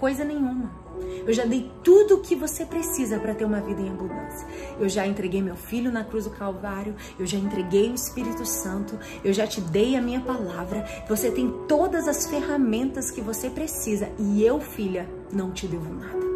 [0.00, 0.81] coisa nenhuma.
[1.26, 4.46] Eu já dei tudo o que você precisa para ter uma vida em abundância.
[4.78, 8.98] Eu já entreguei meu filho na cruz do Calvário, eu já entreguei o Espírito Santo,
[9.24, 10.84] eu já te dei a minha palavra.
[11.08, 16.31] Você tem todas as ferramentas que você precisa e eu, filha, não te devo nada.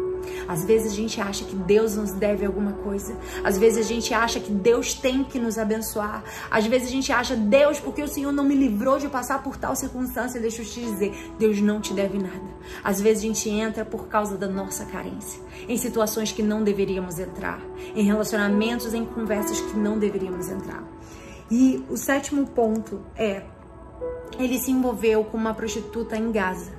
[0.47, 3.15] Às vezes a gente acha que Deus nos deve alguma coisa.
[3.43, 6.23] Às vezes a gente acha que Deus tem que nos abençoar.
[6.49, 9.57] Às vezes a gente acha, Deus, porque o Senhor não me livrou de passar por
[9.57, 12.47] tal circunstância, deixa eu te dizer, Deus não te deve nada.
[12.83, 17.19] Às vezes a gente entra por causa da nossa carência, em situações que não deveríamos
[17.19, 17.61] entrar,
[17.95, 20.83] em relacionamentos, em conversas que não deveríamos entrar.
[21.49, 23.43] E o sétimo ponto é,
[24.37, 26.76] ele se envolveu com uma prostituta em Gaza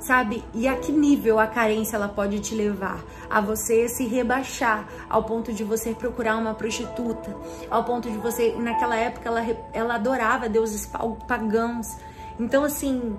[0.00, 0.42] sabe?
[0.54, 3.04] E a que nível a carência ela pode te levar?
[3.28, 7.36] A você se rebaixar ao ponto de você procurar uma prostituta,
[7.70, 10.90] ao ponto de você, naquela época, ela, ela adorava deuses
[11.28, 11.96] pagãos.
[12.38, 13.16] Então, assim,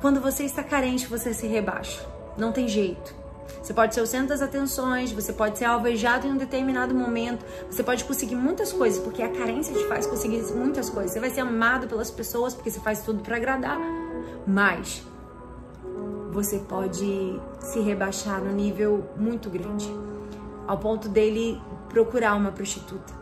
[0.00, 2.04] quando você está carente, você se rebaixa.
[2.36, 3.14] Não tem jeito.
[3.62, 7.44] Você pode ser o centro das atenções, você pode ser alvejado em um determinado momento,
[7.70, 11.12] você pode conseguir muitas coisas, porque a carência te faz conseguir muitas coisas.
[11.12, 13.78] Você vai ser amado pelas pessoas porque você faz tudo para agradar.
[14.46, 15.02] Mas
[16.30, 19.90] você pode se rebaixar no nível muito grande,
[20.66, 23.12] ao ponto dele procurar uma prostituta.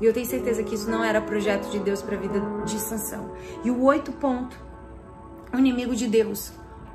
[0.00, 2.78] E eu tenho certeza que isso não era projeto de Deus para a vida de
[2.80, 3.32] Sansão.
[3.62, 4.58] E o oito ponto,
[5.52, 6.52] o inimigo de Deus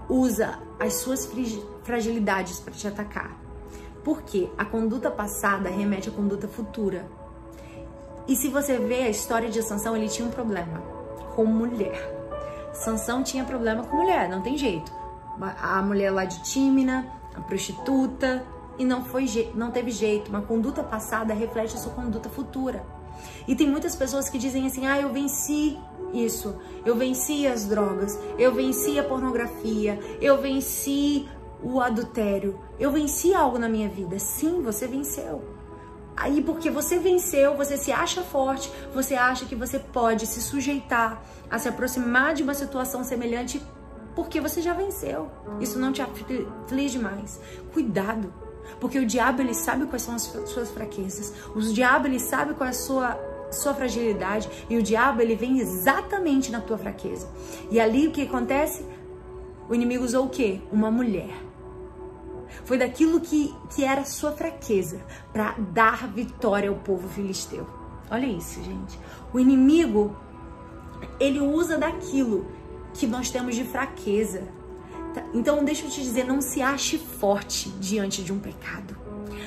[0.09, 1.29] usa as suas
[1.83, 3.39] fragilidades para te atacar.
[4.03, 7.05] Porque a conduta passada remete à conduta futura.
[8.27, 10.81] E se você vê a história de Sansão, ele tinha um problema
[11.35, 12.17] com mulher.
[12.73, 14.98] Sansão tinha problema com mulher, não tem jeito.
[15.41, 18.45] A mulher lá de Tímina, a prostituta,
[18.77, 20.29] e não foi não teve jeito.
[20.29, 22.83] Uma conduta passada reflete a sua conduta futura.
[23.47, 25.77] E tem muitas pessoas que dizem assim: "Ah, eu venci
[26.13, 26.55] isso.
[26.85, 31.27] Eu venci as drogas, eu venci a pornografia, eu venci
[31.61, 32.59] o adultério.
[32.79, 34.17] Eu venci algo na minha vida".
[34.17, 35.59] Sim, você venceu.
[36.15, 41.23] Aí, porque você venceu, você se acha forte, você acha que você pode se sujeitar
[41.49, 43.61] a se aproximar de uma situação semelhante
[44.19, 45.31] porque você já venceu.
[45.61, 47.39] Isso não te aflige mais.
[47.71, 48.33] Cuidado,
[48.77, 51.33] porque o diabo ele sabe quais são as suas fraquezas.
[51.55, 53.17] O diabo ele sabe qual é a sua
[53.49, 57.29] sua fragilidade e o diabo ele vem exatamente na tua fraqueza.
[57.71, 58.85] E ali o que acontece?
[59.69, 60.59] O inimigo usou o quê?
[60.69, 61.33] Uma mulher.
[62.65, 64.99] Foi daquilo que, que era sua fraqueza
[65.31, 67.65] para dar vitória ao povo filisteu.
[68.11, 68.99] Olha isso, gente.
[69.33, 70.15] O inimigo
[71.19, 72.58] ele usa daquilo
[72.93, 74.43] que nós temos de fraqueza.
[75.13, 75.23] Tá?
[75.33, 78.97] Então, deixa eu te dizer, não se ache forte diante de um pecado.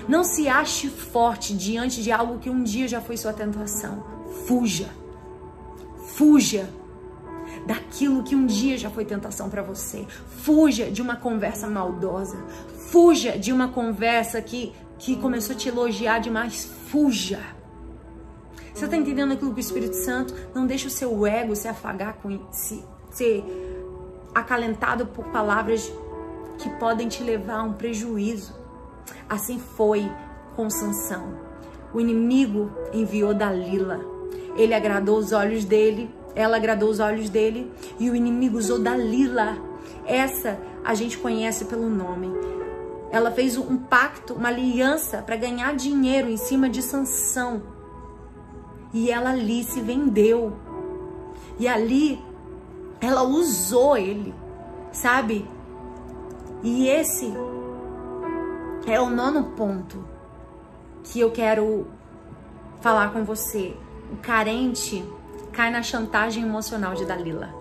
[0.09, 4.05] Não se ache forte diante de algo que um dia já foi sua tentação.
[4.47, 4.89] Fuja.
[6.17, 6.69] Fuja
[7.67, 10.07] daquilo que um dia já foi tentação para você.
[10.43, 12.37] Fuja de uma conversa maldosa.
[12.91, 16.65] Fuja de uma conversa que, que começou a te elogiar demais.
[16.89, 17.41] Fuja.
[18.75, 22.15] Você está entendendo aquilo que o Espírito Santo não deixa o seu ego se afagar
[22.15, 22.83] com se,
[23.13, 23.45] ser
[24.35, 25.93] acalentado por palavras
[26.59, 28.55] que podem te levar a um prejuízo.
[29.29, 30.11] Assim foi
[30.57, 31.35] com Sansão.
[31.93, 34.01] O inimigo enviou Dalila.
[34.57, 39.57] Ele agradou os olhos dele, ela agradou os olhos dele e o inimigo usou Dalila.
[40.07, 42.29] Essa a gente conhece pelo nome.
[43.11, 47.63] Ela fez um pacto, uma aliança para ganhar dinheiro em cima de Sansão.
[48.93, 50.55] E ela ali se vendeu.
[51.59, 52.19] E ali
[53.03, 54.33] ela usou ele,
[54.93, 55.47] sabe?
[56.63, 57.35] E esse
[58.87, 60.05] é o nono ponto
[61.03, 61.87] que eu quero
[62.81, 63.77] falar com você.
[64.13, 65.05] O carente
[65.53, 67.53] cai na chantagem emocional de Dalila.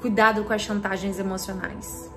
[0.00, 2.13] Cuidado com as chantagens emocionais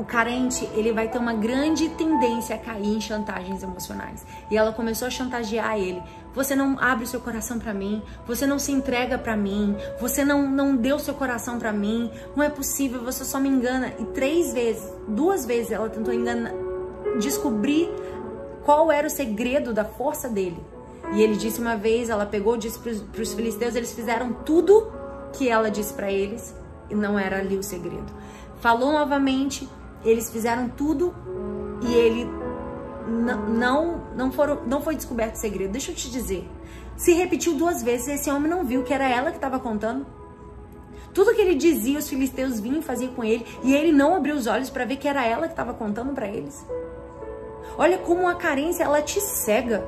[0.00, 4.24] o carente, ele vai ter uma grande tendência a cair em chantagens emocionais.
[4.50, 6.02] E ela começou a chantagear ele.
[6.34, 10.24] Você não abre o seu coração para mim, você não se entrega para mim, você
[10.24, 12.10] não não deu seu coração para mim.
[12.34, 13.92] Não é possível, você só me engana.
[13.98, 16.54] E três vezes, duas vezes ela tentou enganar,
[17.20, 17.90] descobrir
[18.64, 20.64] qual era o segredo da força dele.
[21.12, 24.90] E ele disse uma vez, ela pegou, disse para os filisteus, eles fizeram tudo
[25.34, 26.54] que ela disse para eles
[26.88, 28.10] e não era ali o segredo.
[28.60, 29.68] Falou novamente,
[30.04, 31.14] eles fizeram tudo
[31.82, 32.28] e ele
[33.08, 35.72] não não foram não foi descoberto o segredo.
[35.72, 36.48] Deixa eu te dizer.
[36.96, 40.06] Se repetiu duas vezes, esse homem não viu que era ela que estava contando.
[41.14, 44.46] Tudo que ele dizia, os filisteus vinham fazer com ele, e ele não abriu os
[44.46, 46.64] olhos para ver que era ela que estava contando para eles.
[47.76, 49.82] Olha como a carência ela te cega.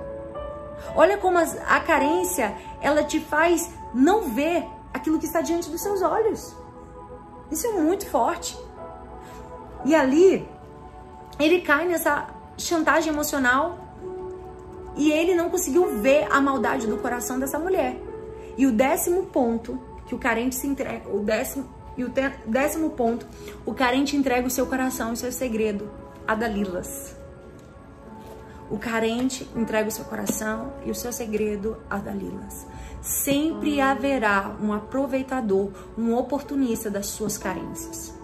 [0.97, 6.03] Olha como a carência ela te faz não ver aquilo que está diante dos seus
[6.03, 6.57] olhos.
[7.51, 8.59] Isso é muito forte.
[9.85, 10.49] E ali,
[11.39, 13.79] ele cai nessa chantagem emocional
[14.97, 17.97] e ele não conseguiu ver a maldade do coração dessa mulher.
[18.57, 22.13] E o décimo ponto que o carente se entrega, o décimo e o
[22.47, 23.27] décimo ponto,
[23.67, 25.91] o carente entrega o seu coração e o seu segredo
[26.27, 27.15] a Dalilas.
[28.71, 32.67] O carente entrega o seu coração e o seu segredo a Dalilas.
[33.03, 38.15] Sempre haverá um aproveitador, um oportunista das suas carências.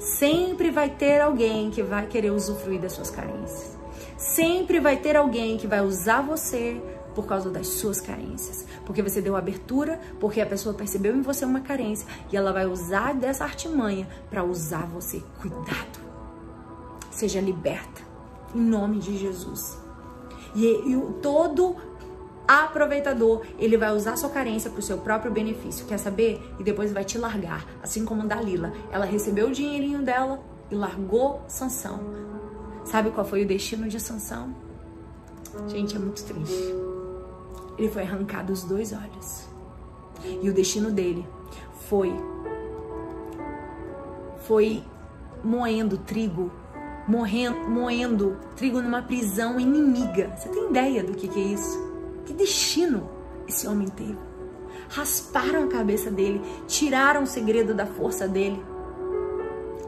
[0.00, 3.76] Sempre vai ter alguém que vai querer usufruir das suas carências.
[4.16, 6.80] Sempre vai ter alguém que vai usar você
[7.14, 8.64] por causa das suas carências.
[8.86, 12.64] Porque você deu abertura, porque a pessoa percebeu em você uma carência e ela vai
[12.64, 15.22] usar dessa artimanha para usar você.
[15.38, 16.00] Cuidado.
[17.10, 18.00] Seja liberta.
[18.54, 19.78] Em nome de Jesus.
[20.54, 21.76] E, e todo
[22.58, 25.86] aproveitador, ele vai usar sua carência para o seu próprio benefício.
[25.86, 26.42] Quer saber?
[26.58, 28.72] E depois vai te largar, assim como Dalila.
[28.90, 30.40] Ela recebeu o dinheirinho dela
[30.70, 32.00] e largou Sansão.
[32.84, 34.54] Sabe qual foi o destino de Sansão?
[35.68, 36.74] Gente, é muito triste.
[37.78, 39.48] Ele foi arrancado os dois olhos.
[40.42, 41.24] E o destino dele
[41.88, 42.12] foi
[44.46, 44.82] foi
[45.44, 46.50] moendo trigo,
[47.06, 50.36] morrendo, moendo trigo numa prisão inimiga.
[50.36, 51.89] Você tem ideia do que, que é isso?
[52.30, 53.10] Que destino
[53.48, 54.16] esse homem teve?
[54.88, 58.64] Rasparam a cabeça dele, tiraram o segredo da força dele.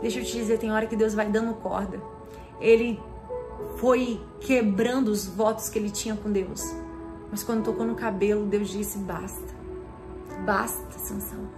[0.00, 2.02] Deixa eu te dizer, tem hora que Deus vai dando corda.
[2.60, 3.00] ele
[3.76, 6.74] foi quebrando os votos que ele tinha com Deus.
[7.30, 9.54] Mas quando tocou no cabelo, Deus disse: basta,
[10.44, 11.48] basta, Sansão.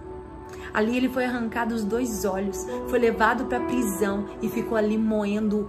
[0.71, 5.67] Ali ele foi arrancado os dois olhos, foi levado para prisão e ficou ali moendo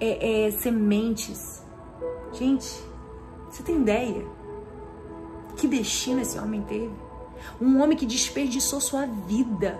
[0.00, 1.64] é, é, sementes.
[2.32, 2.82] Gente,
[3.48, 4.35] você tem ideia?
[5.56, 6.92] Que destino esse homem teve?
[7.60, 9.78] Um homem que desperdiçou sua vida.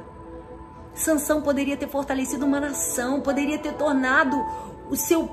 [0.94, 4.36] Sansão poderia ter fortalecido uma nação, poderia ter tornado
[4.90, 5.28] o seu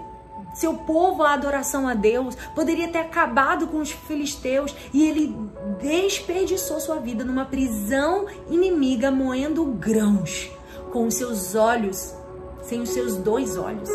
[0.53, 5.35] seu povo a adoração a Deus, poderia ter acabado com os filisteus e ele
[5.81, 10.51] desperdiçou sua vida numa prisão inimiga moendo grãos
[10.91, 12.13] com os seus olhos,
[12.61, 13.89] sem os seus dois olhos,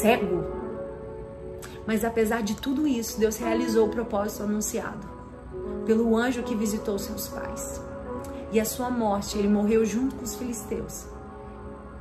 [0.00, 0.44] cego.
[1.86, 5.17] Mas apesar de tudo isso, Deus realizou o propósito anunciado
[5.86, 7.82] pelo anjo que visitou seus pais.
[8.50, 11.06] E a sua morte, ele morreu junto com os filisteus.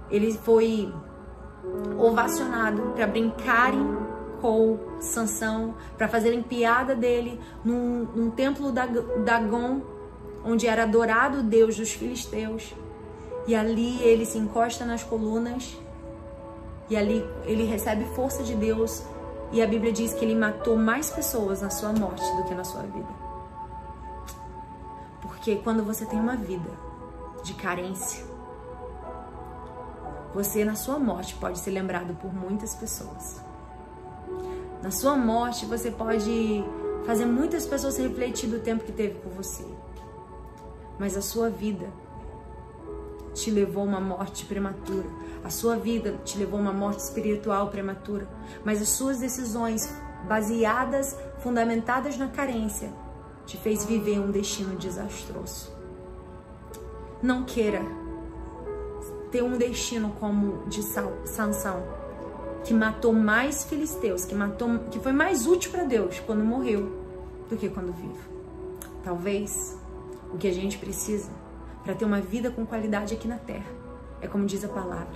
[0.10, 0.94] Ele foi
[1.98, 3.98] ovacionado para brincarem
[4.42, 9.82] com Sansão, para fazerem piada dele num, num templo da Dagon,
[10.46, 12.74] onde era adorado o Deus dos filisteus.
[13.48, 15.78] E ali ele se encosta nas colunas
[16.90, 19.04] e ali ele recebe força de Deus.
[19.52, 22.64] E a Bíblia diz que ele matou mais pessoas na sua morte do que na
[22.64, 23.27] sua vida.
[25.48, 26.70] Porque quando você tem uma vida
[27.42, 28.26] de carência,
[30.34, 33.42] você na sua morte pode ser lembrado por muitas pessoas.
[34.84, 36.66] Na sua morte você pode
[37.06, 39.66] fazer muitas pessoas refletir do tempo que teve com você.
[41.00, 41.88] Mas a sua vida
[43.34, 45.08] te levou a uma morte prematura.
[45.46, 48.28] A sua vida te levou a uma morte espiritual prematura.
[48.66, 49.90] Mas as suas decisões
[50.28, 52.92] baseadas, fundamentadas na carência,
[53.48, 55.72] te fez viver um destino desastroso.
[57.24, 57.82] Não queira
[59.32, 61.82] ter um destino como de Sansão,
[62.64, 66.92] que matou mais filisteus, que matou, que foi mais útil para Deus quando morreu
[67.50, 68.20] do que quando vive.
[69.04, 69.80] Talvez
[70.32, 71.32] o que a gente precisa
[71.84, 73.72] para ter uma vida com qualidade aqui na terra
[74.22, 75.16] é como diz a palavra: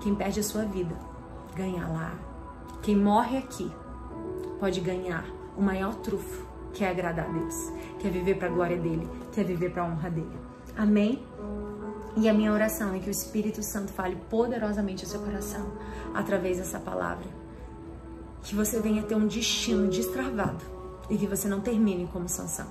[0.00, 0.96] quem perde a sua vida
[1.54, 2.14] ganha lá.
[2.82, 3.70] Quem morre aqui
[4.58, 8.50] pode ganhar o maior trufo, que é agradar a Deus, que é viver para a
[8.50, 10.38] glória dele, que é viver para a honra dele.
[10.76, 11.24] Amém?
[12.16, 15.72] E a minha oração é que o Espírito Santo fale poderosamente ao seu coração
[16.14, 17.26] através dessa palavra.
[18.42, 20.64] Que você venha ter um destino destravado
[21.08, 22.68] e que você não termine como Sansão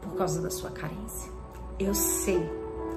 [0.00, 1.30] por causa da sua carência.
[1.78, 2.48] Eu sei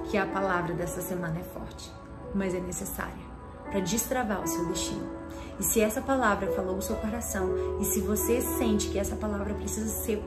[0.10, 1.92] que a palavra dessa semana é forte,
[2.34, 3.32] mas é necessária
[3.70, 5.21] para destravar o seu destino.
[5.62, 9.54] E se essa palavra falou o seu coração e se você sente que essa palavra
[9.54, 10.20] precisa ser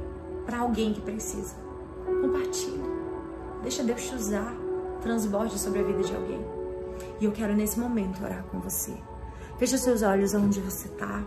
[0.47, 1.57] para alguém que precisa,
[2.07, 2.81] compartilhe.
[3.61, 4.55] Deixa Deus te usar
[5.03, 6.41] transborde sobre a vida de alguém.
[7.21, 8.95] E eu quero nesse momento orar com você.
[9.59, 11.25] Feche seus olhos onde você está.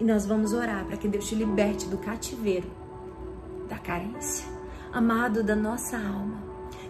[0.00, 2.68] E nós vamos orar para que Deus te liberte do cativeiro,
[3.68, 4.44] da carência,
[4.92, 6.42] amado da nossa alma.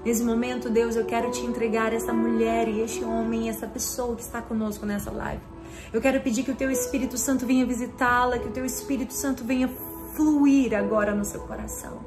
[0.02, 4.22] Nesse momento, Deus, eu quero te entregar essa mulher e este homem, essa pessoa que
[4.22, 5.55] está conosco nessa live.
[5.92, 9.44] Eu quero pedir que o teu Espírito Santo venha visitá-la, que o teu Espírito Santo
[9.44, 9.68] venha
[10.14, 12.00] fluir agora no seu coração.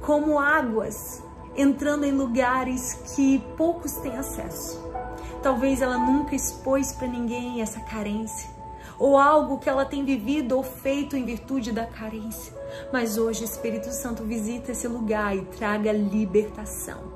[0.00, 1.22] Como águas
[1.56, 4.82] entrando em lugares que poucos têm acesso.
[5.42, 8.48] Talvez ela nunca expôs para ninguém essa carência,
[8.98, 12.54] ou algo que ela tem vivido ou feito em virtude da carência.
[12.92, 17.11] Mas hoje o Espírito Santo visita esse lugar e traga libertação.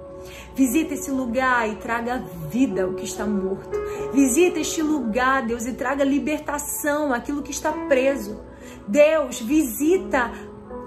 [0.55, 3.77] Visita esse lugar e traga vida o que está morto.
[4.13, 8.41] Visita este lugar, Deus, e traga libertação aquilo que está preso.
[8.89, 10.31] Deus, visita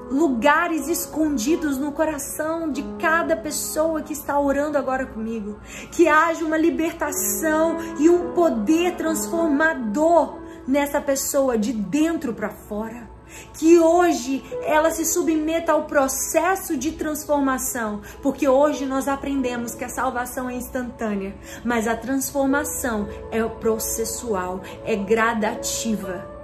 [0.09, 5.59] lugares escondidos no coração de cada pessoa que está orando agora comigo.
[5.91, 13.08] Que haja uma libertação e um poder transformador nessa pessoa de dentro para fora.
[13.53, 19.89] Que hoje ela se submeta ao processo de transformação, porque hoje nós aprendemos que a
[19.89, 26.39] salvação é instantânea, mas a transformação é processual, é gradativa.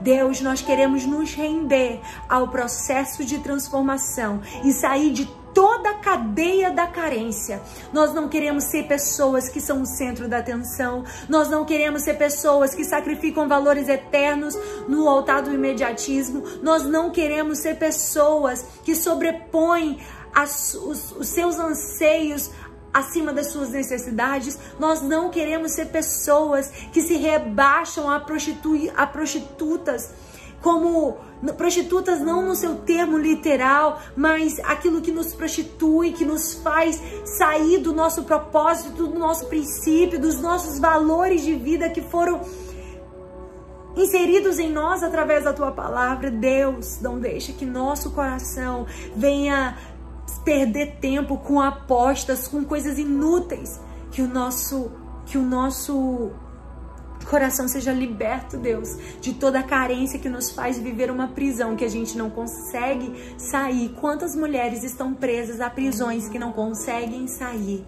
[0.00, 6.70] Deus, nós queremos nos render ao processo de transformação e sair de toda a cadeia
[6.70, 7.60] da carência.
[7.92, 11.04] Nós não queremos ser pessoas que são o centro da atenção.
[11.28, 14.58] Nós não queremos ser pessoas que sacrificam valores eternos
[14.88, 16.42] no altar do imediatismo.
[16.62, 19.98] Nós não queremos ser pessoas que sobrepõem
[20.34, 22.50] as, os, os seus anseios
[22.92, 24.58] acima das suas necessidades.
[24.78, 30.10] Nós não queremos ser pessoas que se rebaixam a, prostitu a prostitutas,
[30.60, 31.18] como
[31.56, 37.78] prostitutas não no seu termo literal, mas aquilo que nos prostitui, que nos faz sair
[37.78, 42.40] do nosso propósito, do nosso princípio, dos nossos valores de vida que foram
[43.96, 46.30] inseridos em nós através da tua palavra.
[46.30, 48.86] Deus, não deixa que nosso coração
[49.16, 49.76] venha
[50.44, 54.90] perder tempo com apostas, com coisas inúteis, que o nosso
[55.24, 56.32] que o nosso
[57.24, 61.84] coração seja liberto, Deus, de toda a carência que nos faz viver uma prisão que
[61.84, 63.90] a gente não consegue sair.
[64.00, 67.84] Quantas mulheres estão presas a prisões que não conseguem sair?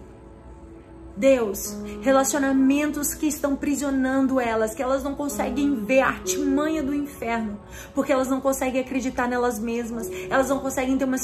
[1.17, 7.57] Deus, relacionamentos que estão prisionando elas, que elas não conseguem ver a artimanha do inferno,
[7.93, 11.17] porque elas não conseguem acreditar nelas mesmas, elas não conseguem ter uma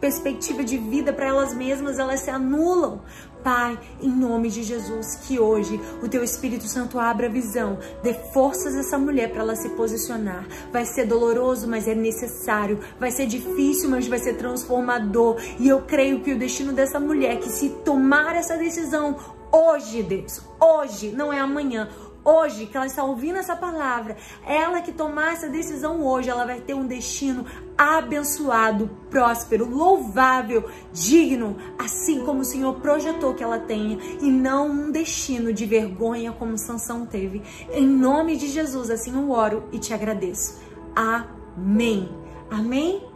[0.00, 3.00] perspectiva de vida para elas mesmas, elas se anulam.
[3.42, 8.14] Pai, em nome de Jesus, que hoje o teu Espírito Santo abra a visão, dê
[8.32, 10.46] forças a essa mulher para ela se posicionar.
[10.72, 12.78] Vai ser doloroso, mas é necessário.
[13.00, 15.42] Vai ser difícil, mas vai ser transformador.
[15.58, 19.16] E eu creio que o destino dessa mulher que se tomar essa decisão
[19.52, 21.88] hoje, Deus, hoje, não é amanhã,
[22.24, 24.16] hoje que ela está ouvindo essa palavra,
[24.46, 27.44] ela que tomar essa decisão hoje, ela vai ter um destino
[27.76, 34.90] abençoado, próspero, louvável, digno, assim como o Senhor projetou que ela tenha, e não um
[34.90, 37.42] destino de vergonha como Sansão teve.
[37.72, 40.60] Em nome de Jesus, assim eu oro e te agradeço.
[40.94, 42.08] Amém.
[42.50, 43.11] Amém.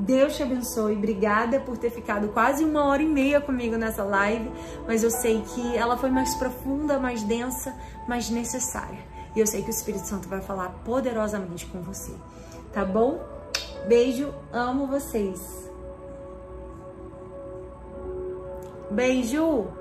[0.00, 0.96] Deus te abençoe.
[0.96, 4.50] Obrigada por ter ficado quase uma hora e meia comigo nessa live,
[4.86, 7.74] mas eu sei que ela foi mais profunda, mais densa,
[8.08, 8.98] mais necessária.
[9.36, 12.12] E eu sei que o Espírito Santo vai falar poderosamente com você.
[12.72, 13.20] Tá bom?
[13.86, 15.68] Beijo, amo vocês.
[18.90, 19.79] Beijo!